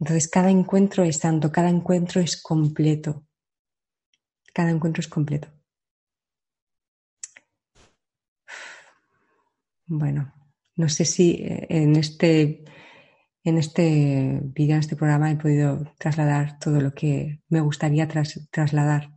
[0.00, 3.24] Entonces cada encuentro es santo, cada encuentro es completo,
[4.52, 5.48] cada encuentro es completo.
[9.86, 10.32] Bueno,
[10.76, 12.64] no sé si eh, en este,
[13.44, 19.10] en este vídeo, en este programa, he podido trasladar todo lo que me gustaría trasladar.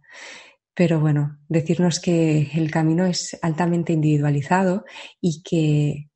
[0.73, 4.85] Pero bueno, decirnos que el camino es altamente individualizado
[5.19, 6.09] y que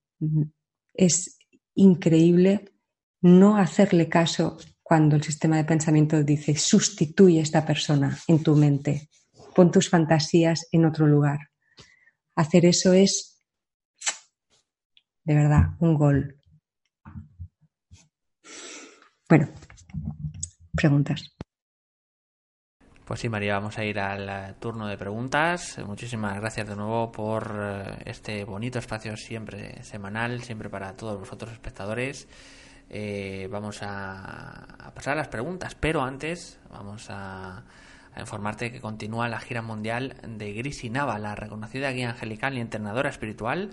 [0.94, 1.40] es
[1.74, 2.66] increíble
[3.22, 8.56] no hacerle caso cuando el sistema de pensamiento dice sustituye a esta persona en tu
[8.56, 9.10] mente,
[9.56, 11.40] pon tus fantasías en otro lugar.
[12.36, 13.31] Hacer eso es
[15.32, 16.36] de verdad, un gol.
[19.30, 19.48] Bueno,
[20.76, 21.34] preguntas.
[23.06, 25.80] Pues sí, María, vamos a ir al eh, turno de preguntas.
[25.86, 31.54] Muchísimas gracias de nuevo por eh, este bonito espacio siempre semanal, siempre para todos vosotros
[31.54, 32.28] espectadores.
[32.90, 37.64] Eh, vamos a, pasar a las preguntas, pero antes vamos a,
[38.18, 43.10] informarte que continúa la gira mundial de Grisi Nava, la reconocida guía angelical y entrenadora
[43.10, 43.70] espiritual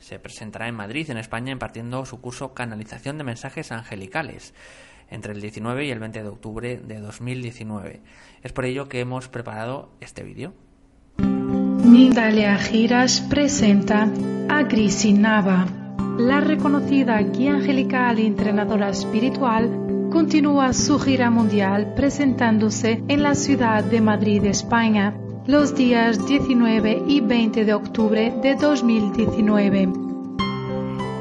[0.00, 4.54] se presentará en Madrid, en España, impartiendo su curso Canalización de Mensajes Angelicales
[5.10, 8.00] entre el 19 y el 20 de octubre de 2019.
[8.42, 10.54] Es por ello que hemos preparado este vídeo.
[11.18, 14.08] Mindalia Giras presenta
[14.48, 15.66] a Grisi Nava.
[16.18, 23.82] La reconocida guía angelical y entrenadora espiritual continúa su gira mundial presentándose en la ciudad
[23.84, 25.14] de Madrid, España,
[25.46, 29.92] los días 19 y 20 de octubre de 2019.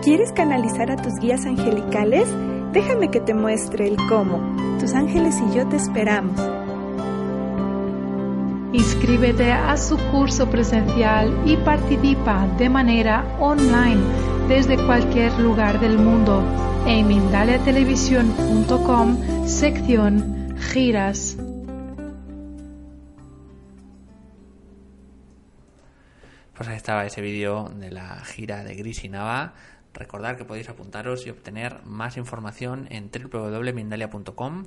[0.04, 2.28] ¿Quieres canalizar a tus guías angelicales?
[2.74, 4.78] Déjame que te muestre el cómo.
[4.80, 6.40] Tus ángeles y yo te esperamos.
[8.72, 14.00] Inscríbete a su curso presencial y participa de manera online
[14.48, 16.44] desde cualquier lugar del mundo
[16.86, 21.36] en mindaliatelevisión.com sección giras.
[26.60, 29.54] Pues ahí estaba ese vídeo de la gira de Gris y Nava.
[29.94, 34.66] Recordad que podéis apuntaros y obtener más información en www.mindalia.com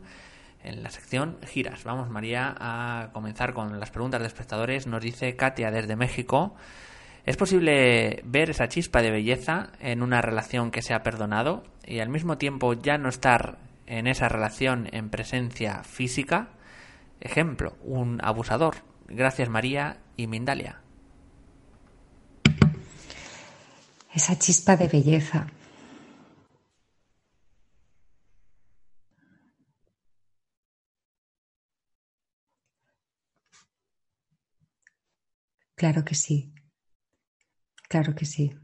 [0.65, 1.85] en la sección giras.
[1.85, 4.87] Vamos, María, a comenzar con las preguntas de espectadores.
[4.87, 6.55] Nos dice Katia desde México.
[7.27, 12.01] ¿Es posible ver esa chispa de belleza en una relación que se ha perdonado y
[12.01, 16.49] al mismo tiempo ya no estar en esa relación en presencia física?
[17.21, 18.77] Ejemplo, un abusador.
[19.09, 20.82] Gracias María y Mindalia.
[24.15, 25.47] Esa chispa de belleza.
[35.75, 36.55] Claro que sí,
[37.89, 38.55] claro que sí.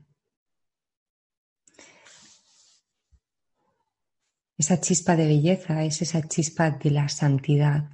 [4.56, 7.90] Esa chispa de belleza es esa chispa de la santidad.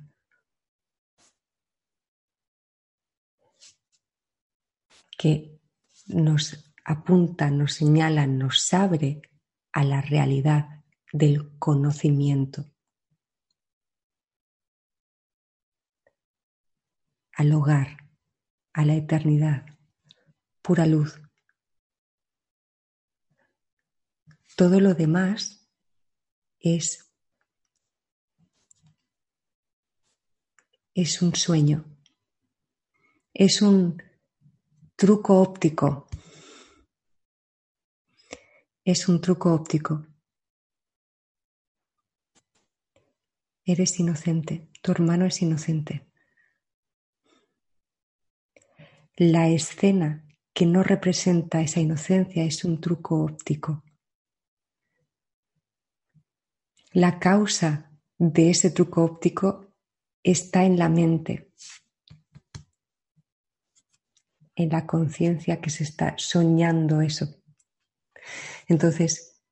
[5.17, 5.59] que
[6.09, 9.23] nos apunta, nos señala, nos abre
[9.73, 12.71] a la realidad del conocimiento,
[17.33, 18.11] al hogar,
[18.73, 19.67] a la eternidad,
[20.61, 21.21] pura luz.
[24.57, 25.69] Todo lo demás
[26.61, 27.11] es,
[30.95, 31.85] es un sueño,
[33.33, 34.01] es un
[34.97, 36.07] truco óptico
[38.85, 40.07] es un truco óptico.
[43.65, 46.07] Eres inocente, tu hermano es inocente.
[49.17, 53.83] La escena que no representa esa inocencia es un truco óptico.
[56.93, 59.75] La causa de ese truco óptico
[60.23, 61.53] está en la mente,
[64.55, 67.44] en la conciencia que se está soñando eso.
[68.69, 69.43] Entonces,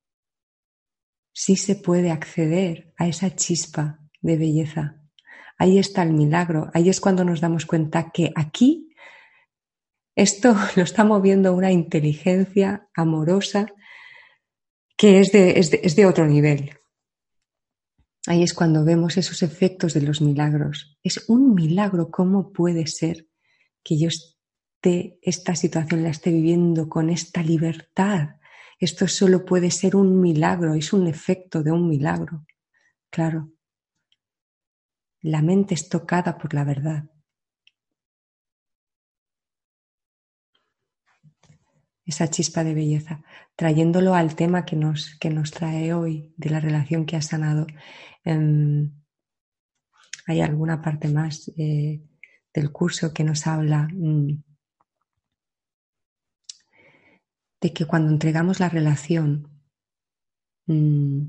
[1.33, 5.03] sí se puede acceder a esa chispa de belleza.
[5.59, 6.71] Ahí está el milagro.
[6.75, 8.89] Ahí es cuando nos damos cuenta que aquí
[10.15, 13.73] Esto lo está moviendo una inteligencia amorosa
[14.97, 16.79] que es de, es de, otro nivel.
[18.27, 20.97] Ahí es cuando vemos esos efectos de los milagros.
[21.03, 23.27] Es un milagro cómo puede ser
[23.83, 28.37] que yo esté, esta situación la esté viviendo con esta libertad.
[28.83, 32.45] Esto solo puede ser un milagro, es un efecto de un milagro.
[33.11, 33.53] Claro.
[35.21, 37.05] La mente es tocada por la verdad.
[42.05, 43.23] esa chispa de belleza,
[43.55, 47.69] trayéndolo al tema que nos, que nos trae hoy de la relación que ha sanado.
[48.25, 48.91] Em,
[50.27, 52.03] hay alguna parte más eh,
[52.53, 54.43] del curso que nos habla mm,
[57.63, 59.49] de que cuando entregamos la relación,
[60.67, 61.23] mm,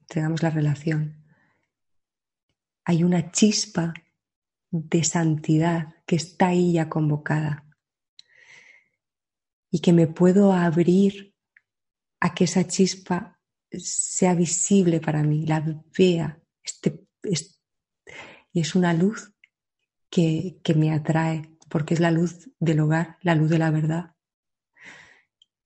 [0.00, 1.24] entregamos la relación,
[2.84, 3.94] hay una chispa
[4.70, 7.64] de santidad que está ahí ya convocada
[9.70, 11.34] y que me puedo abrir
[12.20, 15.64] a que esa chispa sea visible para mí, la
[15.96, 16.40] vea.
[16.62, 17.06] Este,
[18.52, 19.32] y es una luz
[20.10, 24.13] que, me atrae, porque es la luz del hogar, la luz de la verdad.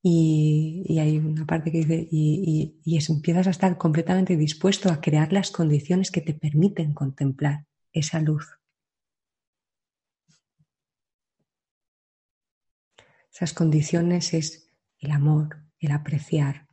[0.03, 5.33] Y, hay una parte que dice, y, y, empiezas a estar completamente dispuesto a crear
[5.33, 8.47] las condiciones que te permiten contemplar esa luz.
[13.33, 14.69] Esas condiciones es
[14.99, 16.69] el amor, el apreciar,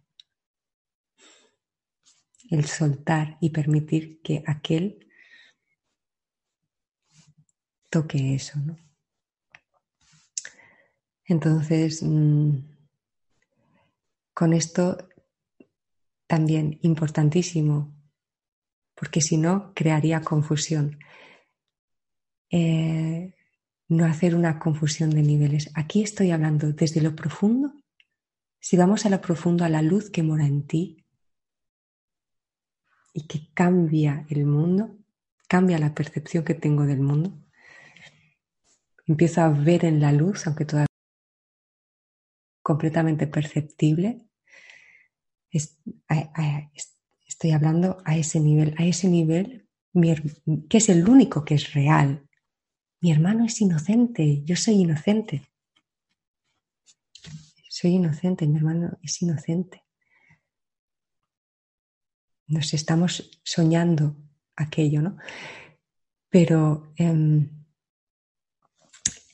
[2.49, 5.07] el soltar y permitir que aquel
[7.89, 8.77] toque eso, ¿no?
[11.27, 12.74] Entonces, mm,
[14.35, 14.97] con esto
[16.27, 17.95] también importantísimo,
[18.93, 20.99] porque si no, crearía confusión.
[22.51, 23.33] Eh,
[23.87, 25.71] no hacer una confusión de niveles.
[25.73, 27.73] Aquí estoy hablando desde lo profundo.
[28.59, 31.05] Si vamos a lo profundo, a la luz que mora en ti
[33.13, 34.97] y que cambia el mundo,
[35.47, 37.41] cambia la percepción que tengo del mundo,
[39.07, 40.87] empiezo a ver en la luz, aunque todavía
[42.65, 44.25] completamente perceptible,
[45.51, 49.69] estoy hablando a ese nivel, a ese nivel
[50.67, 52.27] que es el único que es real,
[53.01, 55.43] mi hermano es inocente, yo soy inocente.
[57.69, 59.83] Soy inocente, mi hermano es inocente.
[62.47, 64.17] Nos estamos soñando
[64.55, 65.17] aquello, ¿no?
[66.29, 67.63] Pero em,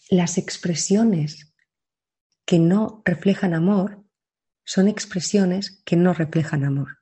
[0.10, 1.51] las expresiones
[2.52, 4.04] que no reflejan amor
[4.66, 6.98] son expresiones que no reflejan amor.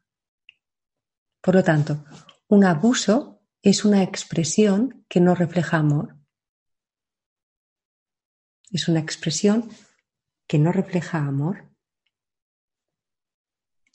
[1.42, 2.06] Por lo tanto,
[2.48, 6.20] un abuso es una expresión que no refleja amor.
[8.70, 9.68] Es una expresión
[10.46, 11.74] que no refleja amor.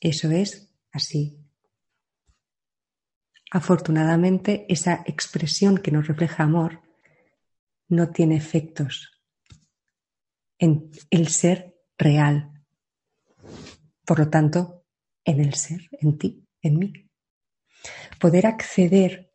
[0.00, 1.38] Eso es así.
[3.52, 6.82] Afortunadamente, esa expresión que no refleja amor
[7.86, 9.13] no tiene efectos
[10.58, 12.50] en el ser real.
[14.04, 14.84] Por lo tanto,
[15.24, 16.92] en el ser, en ti, en mí.
[18.18, 19.30] Poder acceder,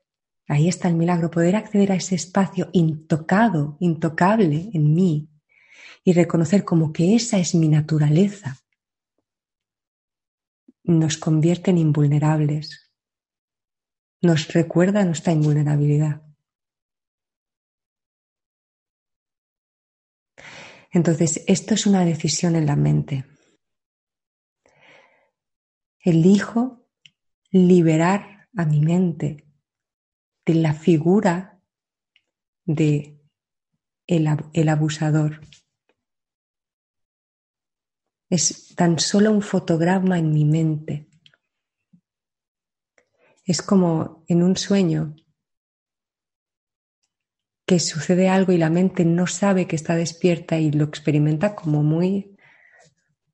[0.47, 5.29] ahí está el milagro, poder acceder a ese espacio intocado, intocable en mí,
[6.03, 8.57] y reconocer como que esa es mi naturaleza,
[10.83, 12.91] nos convierte en invulnerables,
[14.21, 16.28] nos recuerda nuestra invulnerabilidad.
[20.91, 23.25] Entonces, esto es una decisión en la mente.
[25.99, 26.87] Elijo
[27.51, 29.45] liberar a mi mente
[30.45, 31.61] de la figura
[32.65, 33.19] de
[34.07, 35.41] el, abusador,
[38.29, 41.07] es tan solo un fotograma en mi mente.
[43.43, 45.15] Es como en un sueño
[47.69, 51.83] que sucede algo y la mente no sabe que está despierta y lo experimenta como
[51.83, 52.35] muy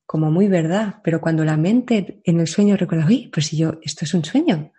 [0.06, 3.80] como muy verdad, pero cuando la mente en el sueño recuerda, uy, pues si yo,
[3.82, 4.72] esto es un sueño,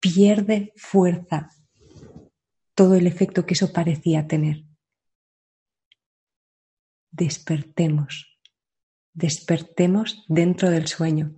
[0.00, 1.48] pierde fuerza
[2.74, 4.64] todo el efecto que eso parecía tener.
[7.12, 8.36] Despertemos
[9.16, 11.34] despertemos dentro del sueño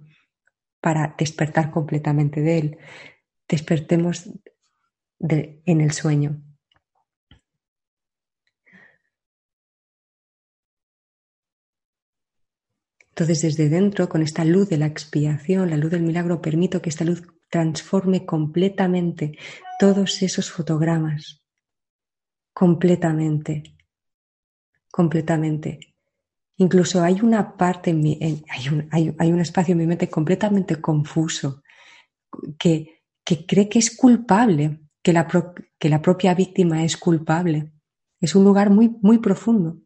[0.80, 2.78] para despertar completamente de él.
[3.48, 4.28] Despertemos
[5.20, 6.42] en el sueño.
[13.18, 16.88] Entonces desde dentro, con esta luz de la expiación, la luz del milagro, permito que
[16.88, 19.36] esta luz transforme completamente
[19.80, 21.42] todos esos fotogramas,
[22.52, 23.76] completamente,
[24.92, 25.80] completamente.
[26.58, 30.80] Incluso hay una parte en mi, hay, un, hay, un, espacio en mi mente completamente
[30.80, 31.64] confuso
[32.56, 35.26] que, que cree que es culpable, que la,
[35.76, 37.72] que la propia víctima es culpable.
[38.20, 39.80] Es un lugar muy, muy profundo.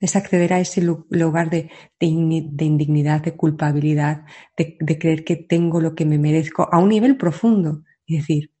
[0.00, 4.24] Es acceder a ese lugar de, indignidad, de culpabilidad,
[4.56, 7.82] de, de creer que tengo lo que me merezco a un nivel profundo.
[8.06, 8.52] Y decir,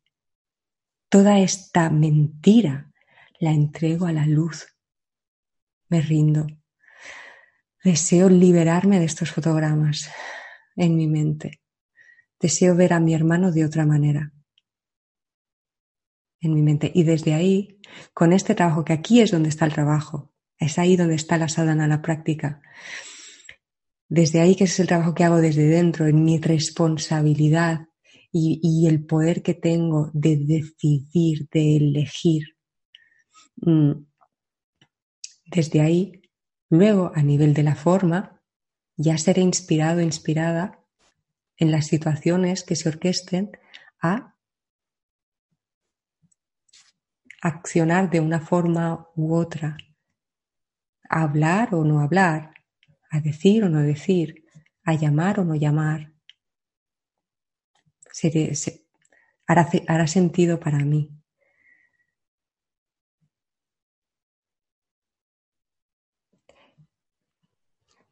[1.08, 2.92] toda esta mentira
[3.38, 4.76] la entrego a la luz.
[5.88, 6.46] Me rindo.
[7.84, 10.10] Deseo liberarme de estos fotogramas
[10.76, 11.60] en mi mente.
[12.40, 14.32] Deseo ver a mi hermano de otra manera
[16.40, 16.90] en mi mente.
[16.94, 17.80] Y desde ahí,
[18.14, 21.48] con este trabajo, que aquí es donde está el trabajo, es ahí donde está la
[21.48, 22.60] sadhana, la práctica.
[24.08, 27.88] Desde ahí, que es el trabajo que hago desde dentro, en mi responsabilidad
[28.32, 32.56] y, y el poder que tengo de decidir, de elegir.
[33.56, 33.92] Mm.
[35.46, 36.22] Desde ahí,
[36.70, 38.42] luego, a nivel de la forma,
[38.96, 40.84] ya seré inspirado, inspirada
[41.56, 43.50] en las situaciones que se orquesten
[44.00, 44.34] a
[47.40, 49.76] accionar de una forma u otra,
[51.08, 52.54] a hablar o no hablar,
[53.10, 54.44] a decir o no decir,
[54.84, 56.12] a llamar o no llamar.
[59.46, 61.10] hará, hará sentido para mí.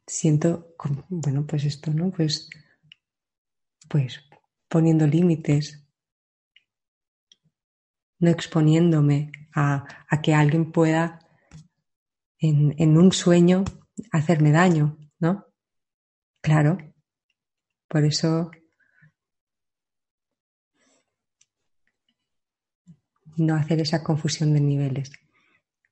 [0.05, 0.73] Siento,
[1.09, 2.11] bueno, pues esto, ¿no?
[2.11, 2.49] Pues,
[3.89, 4.21] pues
[4.69, 5.87] poniendo límites,
[8.19, 9.85] no exponiéndome a,
[10.21, 11.19] que alguien pueda
[12.39, 13.63] en, un sueño
[14.11, 15.45] hacerme daño, ¿no?
[16.41, 16.77] Claro.
[17.87, 18.51] Por eso
[23.37, 25.11] no hacer esa confusión de niveles.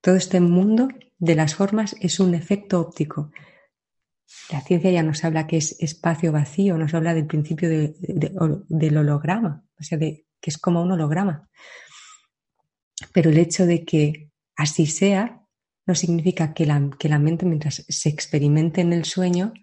[0.01, 0.87] Todo este mundo
[1.17, 3.31] de las formas es un efecto óptico.
[4.51, 9.63] La ciencia ya nos habla que es espacio vacío, nos habla del principio del holograma,
[9.79, 11.49] o sea, de, que es como un holograma.
[13.13, 15.44] Pero el hecho de que así sea
[15.85, 19.53] no significa que la, que la mente, mientras se experimente en el sueño,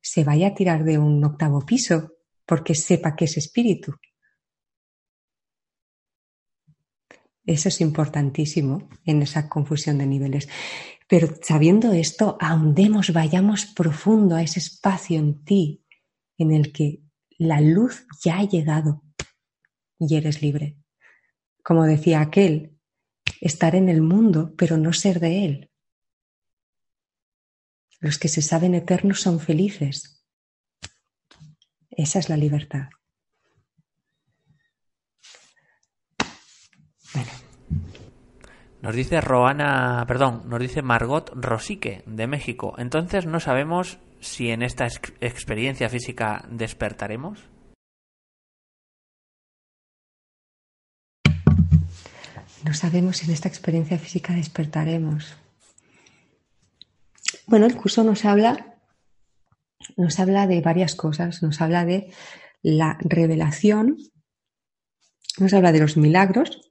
[0.00, 2.12] se vaya a tirar de un octavo piso
[2.46, 3.94] porque sepa que es espíritu.
[7.44, 10.48] Eso es importantísimo en esa confusión de niveles.
[11.08, 15.82] Pero sabiendo esto, ahondemos, vayamos profundo a ese espacio en ti
[16.36, 17.02] en el que
[17.38, 19.02] la luz ya ha llegado
[19.98, 20.76] y eres libre.
[21.62, 22.77] Como decía aquel,
[23.40, 25.70] estar en el mundo, pero no ser de él.
[28.00, 30.24] Los que se saben eternos son felices.
[31.90, 32.88] Esa es la libertad.
[38.80, 42.74] Nos dice Roana, perdón, nos dice Margot Rosique de México.
[42.78, 44.86] Entonces no sabemos si en esta
[45.20, 47.48] experiencia física despertaremos.
[52.68, 55.38] No sabemos si en esta experiencia física despertaremos.
[57.46, 58.78] Bueno, el curso nos habla,
[59.96, 61.42] nos habla de varias cosas.
[61.42, 62.12] Nos habla de
[62.60, 63.96] la revelación,
[65.38, 66.70] nos habla de los milagros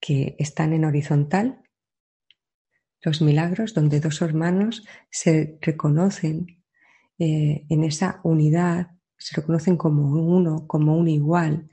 [0.00, 1.62] que están en horizontal,
[3.02, 6.64] los milagros donde dos hermanos se reconocen
[7.18, 11.68] eh, en esa unidad, se reconocen como uno, como un igual,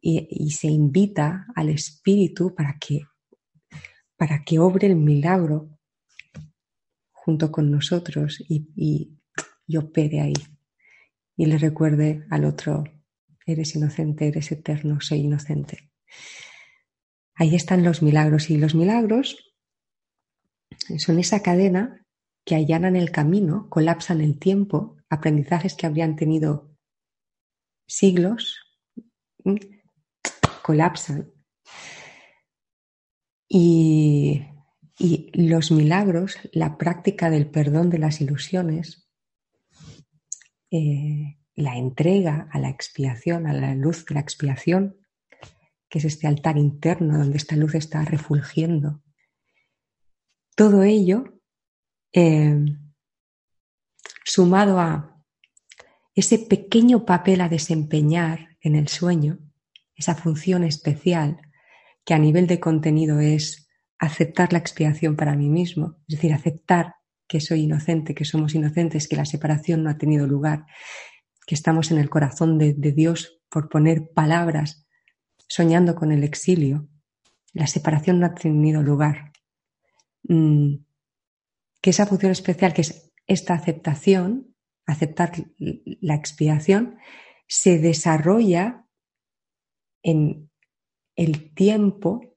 [0.00, 3.02] y, se invita al Espíritu para que,
[4.16, 5.78] para que obre el milagro
[7.12, 9.18] junto con nosotros y,
[9.66, 10.34] y opere ahí.
[11.36, 12.84] Y le recuerde al otro,
[13.46, 15.90] eres inocente, eres eterno, soy inocente.
[17.34, 19.50] Ahí están los milagros y los milagros
[20.98, 22.06] son esa cadena
[22.44, 26.70] que allanan el camino, colapsan el tiempo, aprendizajes que habrían tenido
[27.86, 28.56] siglos,
[30.70, 31.32] colapsan.
[33.48, 34.46] Y,
[35.32, 39.08] los milagros, la práctica del perdón de las ilusiones,
[40.70, 44.98] eh, la entrega a la expiación, a la luz de la expiación,
[45.88, 49.02] que es este altar interno donde esta luz está refulgiendo.
[50.54, 51.40] Todo ello,
[52.12, 52.62] eh,
[54.24, 55.24] sumado a
[56.14, 59.38] ese pequeño papel a desempeñar en el sueño,
[60.00, 61.40] esa función especial
[62.04, 66.94] que a nivel de contenido es aceptar la expiación para mí mismo, es decir, aceptar
[67.28, 70.64] que soy inocente, que somos inocentes, que la separación no ha tenido lugar,
[71.46, 74.86] que estamos en el corazón de, Dios por poner palabras
[75.46, 76.88] soñando con el exilio.
[77.52, 79.32] La separación no ha tenido lugar.
[80.22, 80.84] mm,
[81.82, 84.54] que esa función especial, que es esta aceptación,
[84.86, 86.98] aceptar la expiación,
[87.46, 88.86] se desarrolla
[90.02, 90.50] en
[91.16, 92.36] el tiempo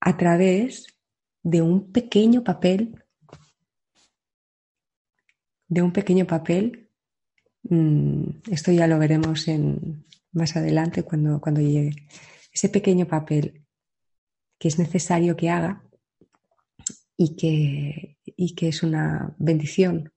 [0.00, 0.86] a través
[1.42, 3.04] de un pequeño papel,
[5.68, 6.88] de un pequeño papel,
[7.64, 12.08] mm, esto ya lo veremos en, más adelante cuando, cuando llegue,
[12.52, 13.64] ese pequeño papel
[14.58, 15.84] que es necesario que haga
[17.16, 20.12] y que, y que es una bendición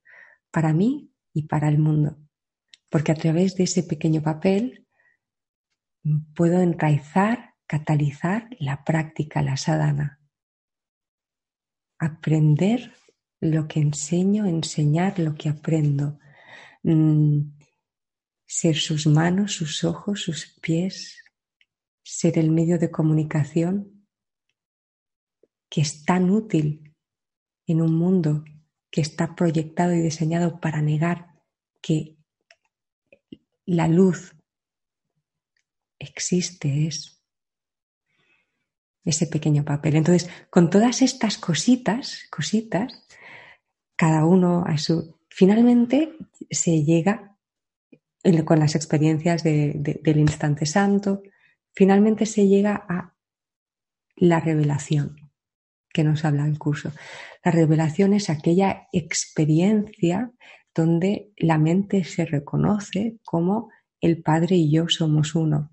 [0.52, 2.18] para mí y para el mundo.
[2.90, 4.85] Porque a través de ese pequeño papel
[6.36, 10.20] puedo enraizar, catalizar la práctica, la sadhana.
[11.98, 12.94] Aprender
[13.40, 16.20] lo que enseño, enseñar lo que aprendo.
[16.84, 17.56] Mm,
[18.46, 21.24] ser sus manos, sus ojos, sus pies,
[22.04, 24.08] ser el medio de comunicación
[25.70, 26.94] que es tan útil
[27.66, 28.44] en un mundo
[28.92, 31.42] que está proyectado y diseñado para negar
[31.82, 32.18] que
[33.66, 34.36] la luz
[36.00, 37.22] existe, es
[39.04, 39.96] ese pequeño papel.
[39.96, 43.06] Entonces, con todas estas cositas, cositas,
[43.96, 45.16] cada uno a su...
[45.30, 46.14] Finalmente
[46.50, 47.38] se llega
[48.46, 51.22] con las experiencias del instante santo,
[51.74, 53.14] finalmente se llega a
[54.16, 55.32] la revelación
[55.94, 56.92] que nos habla el curso.
[57.44, 60.32] La revelación es aquella experiencia
[60.74, 63.70] donde la mente se reconoce como
[64.02, 65.72] el Padre y yo somos uno.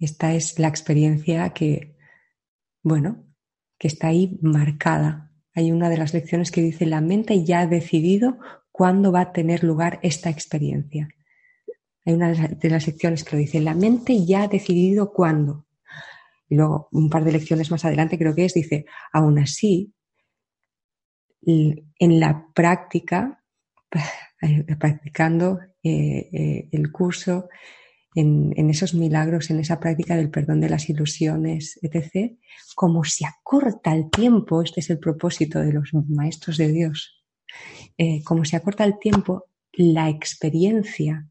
[0.00, 1.96] Esta es la experiencia que,
[2.82, 3.26] bueno,
[3.78, 5.30] que está ahí marcada.
[5.54, 8.38] Hay una de las lecciones que dice, la mente ya ha decidido
[8.72, 11.08] cuándo va a tener lugar esta experiencia.
[12.06, 15.66] Hay una de las lecciones que lo dice, la mente ya ha decidido cuándo.
[16.48, 19.92] Y luego, un par de lecciones más adelante, creo que es, dice, aún así,
[21.42, 23.44] en la práctica,
[24.78, 27.48] practicando eh, eh, el curso,
[28.14, 32.36] en, esos milagros, en esa práctica del perdón de las ilusiones, etc.,
[32.74, 37.24] como se acorta el tiempo, este es el propósito de los maestros de Dios,
[37.96, 41.28] eh, como se acorta el tiempo, la experiencia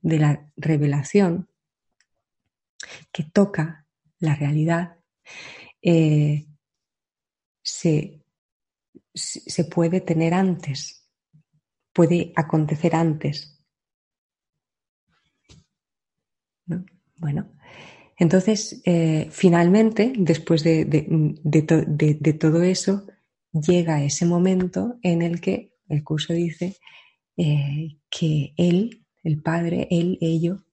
[0.00, 1.48] de la revelación
[3.12, 3.86] que toca
[4.18, 4.96] la realidad
[5.82, 6.46] eh,
[7.62, 8.22] se,
[9.14, 11.08] se, puede tener antes,
[11.92, 13.59] puede acontecer antes.
[17.20, 17.52] Bueno,
[18.16, 23.06] entonces, eh, finalmente, después de, de, todo eso,
[23.52, 26.78] llega ese momento en el que el curso dice
[27.36, 30.64] eh, que él, el padre, él, ello,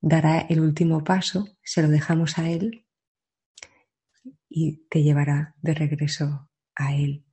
[0.00, 2.84] dará el último paso, se lo dejamos a él
[4.48, 7.24] y te llevará de regreso a él.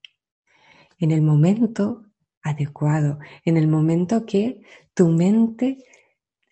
[1.00, 2.06] En el momento
[2.44, 4.62] adecuado, en el momento que
[4.94, 5.84] tu mente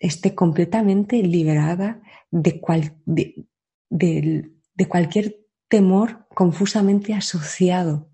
[0.02, 2.60] esté completamente liberada de,
[3.86, 5.36] de cualquier
[5.68, 8.10] temor confusamente asociado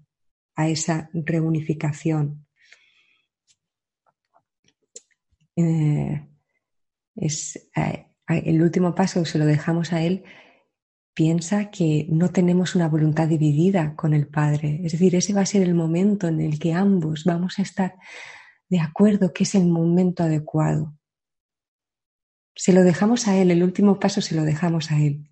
[0.54, 2.46] a esa reunificación.
[5.56, 6.28] Eh,
[7.16, 10.24] es, eh, el último paso se lo dejamos a él,
[11.14, 14.82] piensa que no tenemos una voluntad dividida con el Padre.
[14.84, 17.96] Es decir, ese va a ser el momento en el que ambos vamos a estar
[18.68, 20.97] de acuerdo que es el momento adecuado.
[22.58, 25.30] Se lo dejamos a él, el último paso se lo dejamos a él,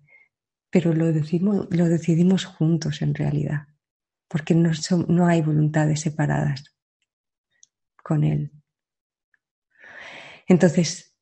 [0.71, 3.67] pero lo lo decidimos juntos en realidad
[4.27, 4.71] porque no,
[5.07, 6.75] no hay voluntades separadas
[8.03, 8.51] con Él.
[10.47, 11.15] Entonces,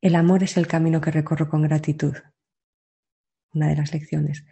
[0.00, 2.14] el amor es el camino que recorro con gratitud.
[3.54, 4.44] Una de las lecciones.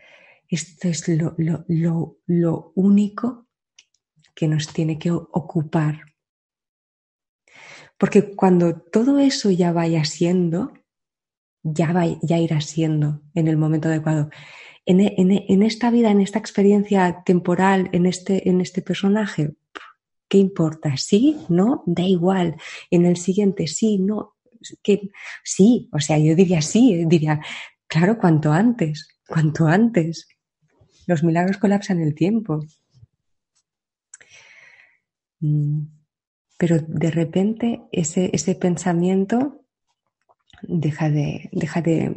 [0.49, 3.49] Esto es lo, lo, lo, único
[4.34, 6.07] que nos tiene que ocupar.
[7.97, 10.72] Porque cuando todo eso ya vaya siendo,
[11.63, 14.31] ya, va, ya irá siendo en el momento adecuado.
[14.87, 15.15] E, e,
[15.49, 19.55] en, esta vida, en esta experiencia temporal, en este, en este personaje,
[20.29, 20.97] ¿qué importa?
[20.97, 21.37] ¿Sí?
[21.49, 21.83] ¿No?
[21.87, 22.57] Da igual.
[22.91, 24.37] En el siguiente, sí, no.
[24.83, 25.11] que
[25.45, 27.41] Sí, o sea, yo diría sí, diría,
[27.87, 30.29] claro, cuanto antes, cuanto antes.
[31.07, 32.61] Los milagros colapsan el tiempo.
[35.41, 35.83] Mm,
[36.59, 39.60] pero de repente ese, ese pensamiento
[40.63, 42.15] deja de, deja de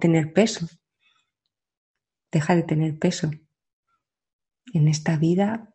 [0.00, 0.68] tener peso
[2.32, 3.30] deja de tener peso
[4.74, 5.74] en esta vida,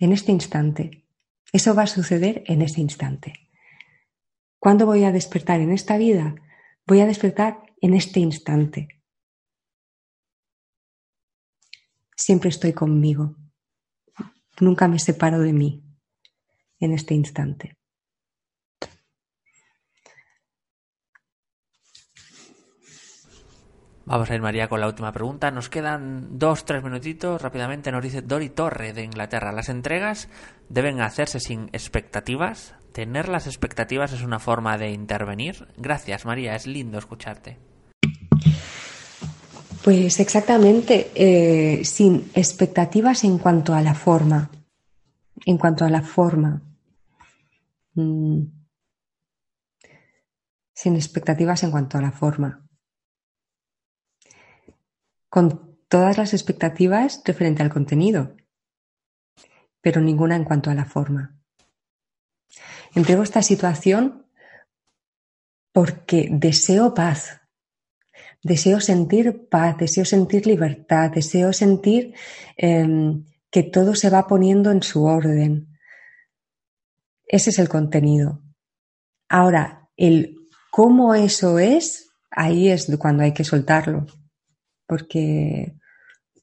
[0.00, 1.06] en este instante.
[1.52, 3.34] Eso va a suceder en ese instante.
[4.58, 6.34] ¿Cuándo voy a despertar en esta vida?
[6.86, 8.88] Voy a despertar en este instante.
[12.18, 13.36] siempre estoy conmigo.
[14.58, 15.84] Nunca me separo de mí
[16.80, 17.75] en este instante.
[24.08, 25.50] Vamos a ir, María, con la última pregunta.
[25.50, 27.42] Nos quedan dos, tres minutitos.
[27.42, 29.50] Rápidamente nos dice Dori Torre de Inglaterra.
[29.50, 30.28] Las entregas
[30.68, 32.76] deben hacerse sin expectativas.
[32.92, 35.66] Tener las expectativas es una forma de intervenir.
[35.76, 36.54] Gracias, María.
[36.54, 37.58] Es lindo escucharte.
[39.82, 44.50] Pues exactamente, eh, sin expectativas en cuanto a la forma.
[45.44, 46.62] En cuanto a la forma.
[47.94, 48.42] Mm.
[50.72, 52.65] Sin expectativas en cuanto a la forma
[55.36, 58.34] con todas las expectativas referente al contenido,
[59.82, 61.36] pero ninguna en cuanto a la forma.
[62.94, 64.24] Entrego esta situación
[65.72, 67.42] porque deseo paz,
[68.42, 72.14] deseo sentir paz, deseo sentir libertad, deseo sentir
[72.56, 75.68] em, que todo se va poniendo en su orden.
[77.26, 78.40] Ese es el contenido.
[79.28, 80.34] Ahora, el
[80.70, 84.06] cómo eso es, ahí es cuando hay que soltarlo
[84.86, 85.74] porque,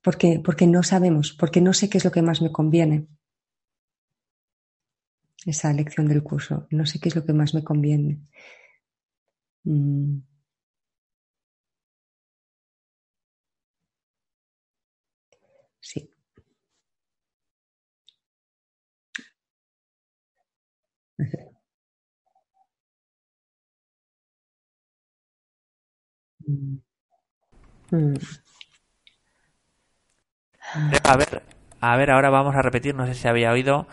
[0.03, 3.07] porque, porque no sabemos, porque no sé qué es lo que más me conviene.
[5.45, 8.19] Esa lección del curso, no sé qué es lo que más me conviene.
[9.65, 10.23] Mm.
[15.81, 16.09] Sí.
[26.47, 26.82] Mm.
[27.93, 28.15] Mm.
[31.03, 31.43] A ver,
[31.79, 33.87] a ver, ahora vamos a repetir, no sé si había oído.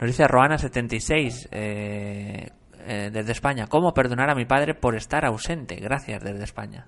[0.00, 2.48] Nos dice Roana76 eh,
[2.86, 3.66] eh, desde España.
[3.66, 5.76] ¿Cómo perdonar a mi padre por estar ausente?
[5.76, 6.86] Gracias desde España.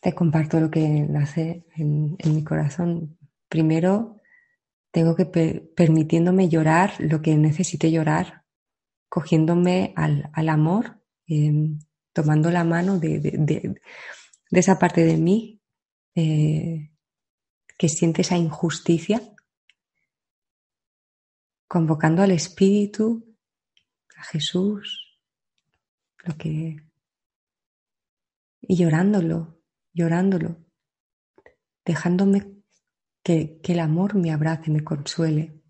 [0.00, 3.16] Te comparto lo que nace en, en mi corazón.
[3.48, 4.20] Primero,
[4.90, 8.43] tengo que permitiéndome llorar lo que necesite llorar
[9.14, 11.78] cogiéndome al, al amor, em,
[12.12, 13.80] tomando la mano de, de,
[14.50, 15.62] esa parte de mí
[16.16, 16.90] eh,
[17.78, 19.22] que siente esa injusticia,
[21.68, 23.36] convocando al Espíritu,
[24.16, 25.20] a Jesús,
[26.24, 26.76] lo que
[28.62, 29.62] y llorándolo,
[29.92, 30.56] llorándolo,
[31.84, 32.64] dejándome
[33.22, 35.63] que, que el amor me abrace, me consuele.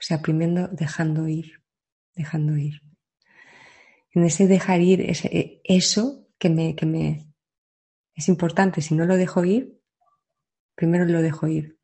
[0.00, 1.62] O sea, primero dejando ir,
[2.14, 2.80] dejando ir.
[4.12, 7.30] En ese dejar ir, ese, eso que me, que me
[8.14, 9.78] es importante, si no lo dejo ir,
[10.74, 11.78] primero lo dejo ir.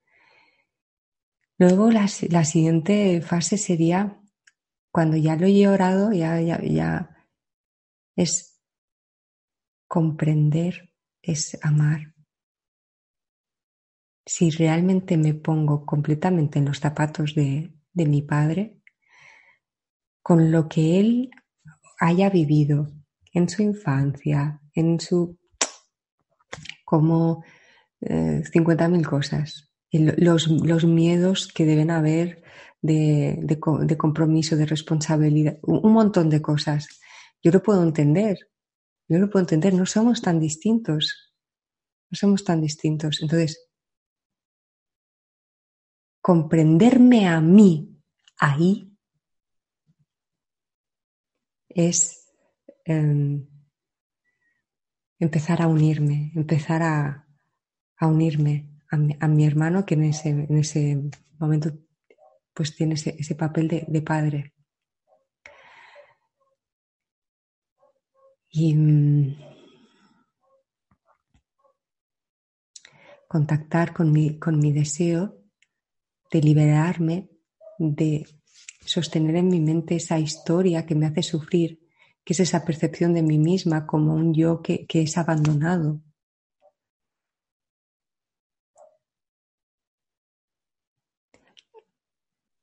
[1.58, 4.18] Luego la, la siguiente fase sería
[4.90, 7.28] cuando ya lo he llorado, ya, ya, ya
[8.16, 8.62] es
[9.86, 10.90] comprender,
[11.20, 12.14] es amar.
[14.24, 18.76] Si realmente me pongo completamente en los zapatos de, de mi padre
[20.22, 21.30] con lo que él
[21.99, 22.92] haya vivido
[23.32, 25.38] en su infancia, en su
[26.84, 27.42] como
[28.03, 32.42] eh, 50.000 cosas, los, los, miedos que deben haber
[32.82, 36.86] de, de, de, compromiso, de responsabilidad, un montón de cosas.
[37.42, 38.38] Yo lo puedo entender,
[39.09, 41.34] yo lo puedo entender, no somos tan distintos,
[42.11, 43.22] no somos tan distintos.
[43.22, 43.65] Entonces,
[46.26, 48.02] comprenderme a mí
[48.36, 48.92] ahí
[51.68, 52.34] es
[52.84, 53.46] eh,
[55.20, 57.28] empezar a unirme, empezar a,
[57.96, 61.00] a unirme a mi, hermano que en ese, en ese
[61.38, 61.70] momento
[62.52, 64.52] pues tiene ese, ese papel de, de, padre.
[68.50, 69.36] Y mmm,
[73.28, 75.36] contactar con mi, con mi deseo
[76.30, 77.28] de liberarme,
[77.78, 78.26] de
[78.84, 81.80] sostener en mi mente esa historia que me hace sufrir,
[82.24, 86.00] que es esa percepción de mí misma como un yo que, que es abandonado.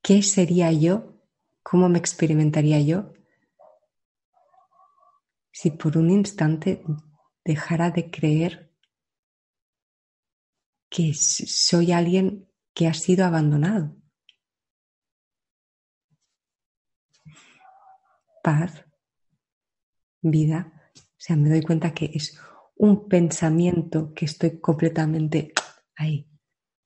[0.02, 1.14] ¿Qué sería yo?
[1.62, 3.14] ¿Cómo me experimentaría yo?
[5.52, 6.84] Si por un instante
[7.46, 8.74] dejara de creer
[10.90, 13.96] que soy alguien que ha sido abandonado.
[18.44, 18.86] Paz,
[20.22, 20.92] vida.
[20.96, 22.38] O sea, me doy cuenta que es
[22.76, 25.54] un pensamiento que estoy completamente
[25.96, 26.28] ahí.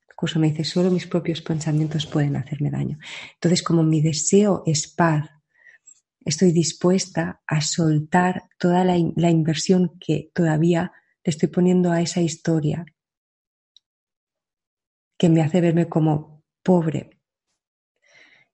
[0.08, 3.00] El curso me dice, solo mis propios pensamientos pueden hacerme daño.
[3.34, 5.30] Entonces, como mi deseo es paz,
[6.24, 10.92] estoy dispuesta a soltar toda la, la inversión que todavía
[11.24, 12.86] le estoy poniendo a esa historia
[15.18, 17.20] que me hace verme como pobre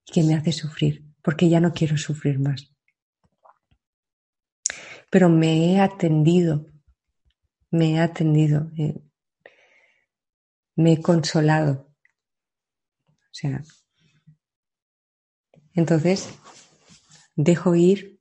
[0.06, 2.74] y que me hace sufrir, porque ya no quiero sufrir más.
[5.10, 6.66] Pero me he atendido,
[7.70, 9.00] me he atendido, eh,
[10.76, 11.90] me he consolado.
[13.08, 13.64] O sea,
[15.74, 16.30] entonces
[17.36, 18.20] dejo ir,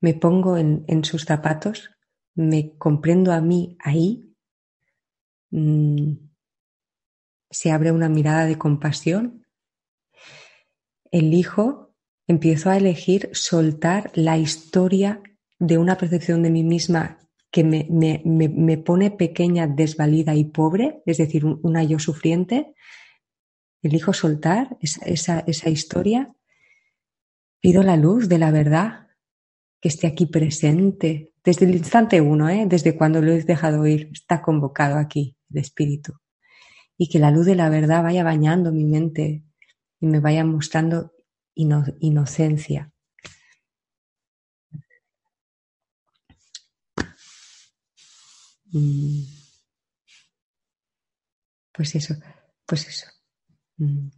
[0.00, 1.90] me pongo en, en sus zapatos,
[2.34, 4.34] me comprendo a mí ahí,
[5.50, 6.12] mmm,
[7.50, 9.46] se abre una mirada de compasión,
[11.10, 11.94] elijo,
[12.26, 15.22] empiezo a elegir soltar la historia
[15.58, 17.18] de una percepción de mí misma
[17.50, 22.74] que me, me, me, pone pequeña, desvalida y pobre, es decir, una yo sufriente,
[23.80, 26.34] elijo soltar esa, esa, esa historia,
[27.60, 29.06] pido la luz de la verdad
[29.80, 32.64] que esté aquí presente, desde el instante uno, ¿eh?
[32.66, 36.14] desde cuando lo he dejado ir, está convocado aquí el espíritu
[36.96, 39.44] y que la luz de la verdad vaya bañando mi mente
[40.00, 41.12] y me vaya mostrando
[41.54, 42.92] inocencia.
[48.72, 49.22] Mm.
[51.72, 52.14] Pues eso,
[52.66, 53.06] pues eso.
[53.76, 54.08] Mm.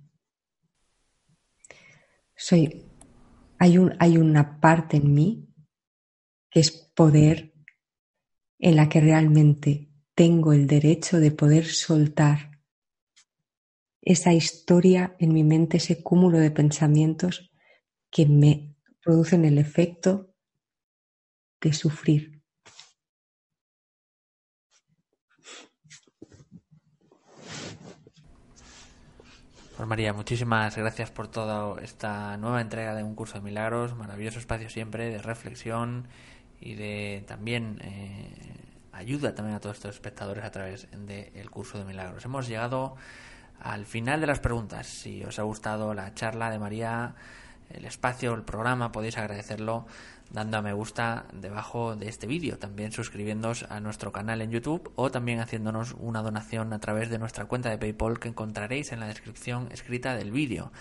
[2.34, 2.84] Soy,
[3.58, 5.48] hay, un, hay una parte en mí
[6.50, 7.54] que es poder
[8.58, 12.55] en la que realmente tengo el derecho de poder soltar
[14.06, 17.50] esa historia en mi mente, ese cúmulo de pensamientos
[18.08, 20.32] que me producen el efecto
[21.60, 22.40] de sufrir.
[29.76, 34.38] Pues María, muchísimas gracias por toda esta nueva entrega de un curso de milagros, maravilloso
[34.38, 36.06] espacio siempre de reflexión
[36.60, 38.32] y de también eh,
[38.92, 42.24] ayuda también a todos estos espectadores a través del curso de milagros.
[42.24, 42.94] Hemos llegado
[43.60, 44.86] al final de las preguntas.
[44.86, 47.14] Si os ha gustado la charla de María,
[47.70, 49.86] el espacio, el programa, podéis agradecerlo
[50.30, 54.90] dando a me gusta debajo de este vídeo, también suscribiéndoos a nuestro canal en YouTube
[54.96, 59.00] o también haciéndonos una donación a través de nuestra cuenta de PayPal que encontraréis en
[59.00, 60.72] la descripción escrita del vídeo.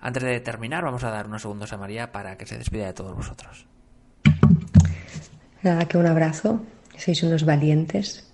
[0.00, 2.92] Antes de terminar, vamos a dar unos segundos a María para que se despida de
[2.92, 3.66] todos vosotros.
[5.62, 6.60] Nada, que un abrazo,
[6.96, 8.30] sois unos valientes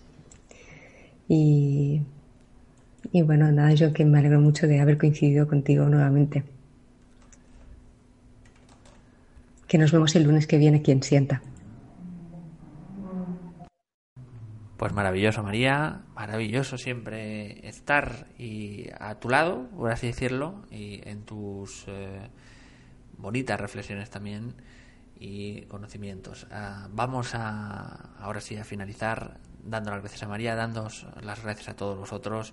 [1.29, 2.03] y
[3.11, 6.45] y bueno, nada, yo que me alegro mucho de haber coincidido contigo nuevamente.
[9.67, 11.43] Que nos vemos el lunes que viene, quien sienta.
[14.77, 21.23] Pues maravilloso, María, maravilloso siempre estar y a tu lado, por así decirlo, y en
[21.23, 22.29] tus eh,
[23.17, 24.55] bonitas reflexiones también
[25.19, 26.49] y conocimientos.
[26.51, 30.89] Ah, vamos a ahora sí a finalizar dando las gracias a María, dando
[31.23, 32.53] las gracias a todos vosotros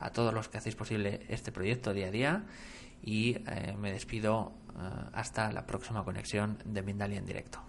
[0.00, 2.44] a todos los que hacéis posible este proyecto día a día
[3.02, 7.60] y eh, me despido eh, hasta la próxima conexión de Mindalia en directo.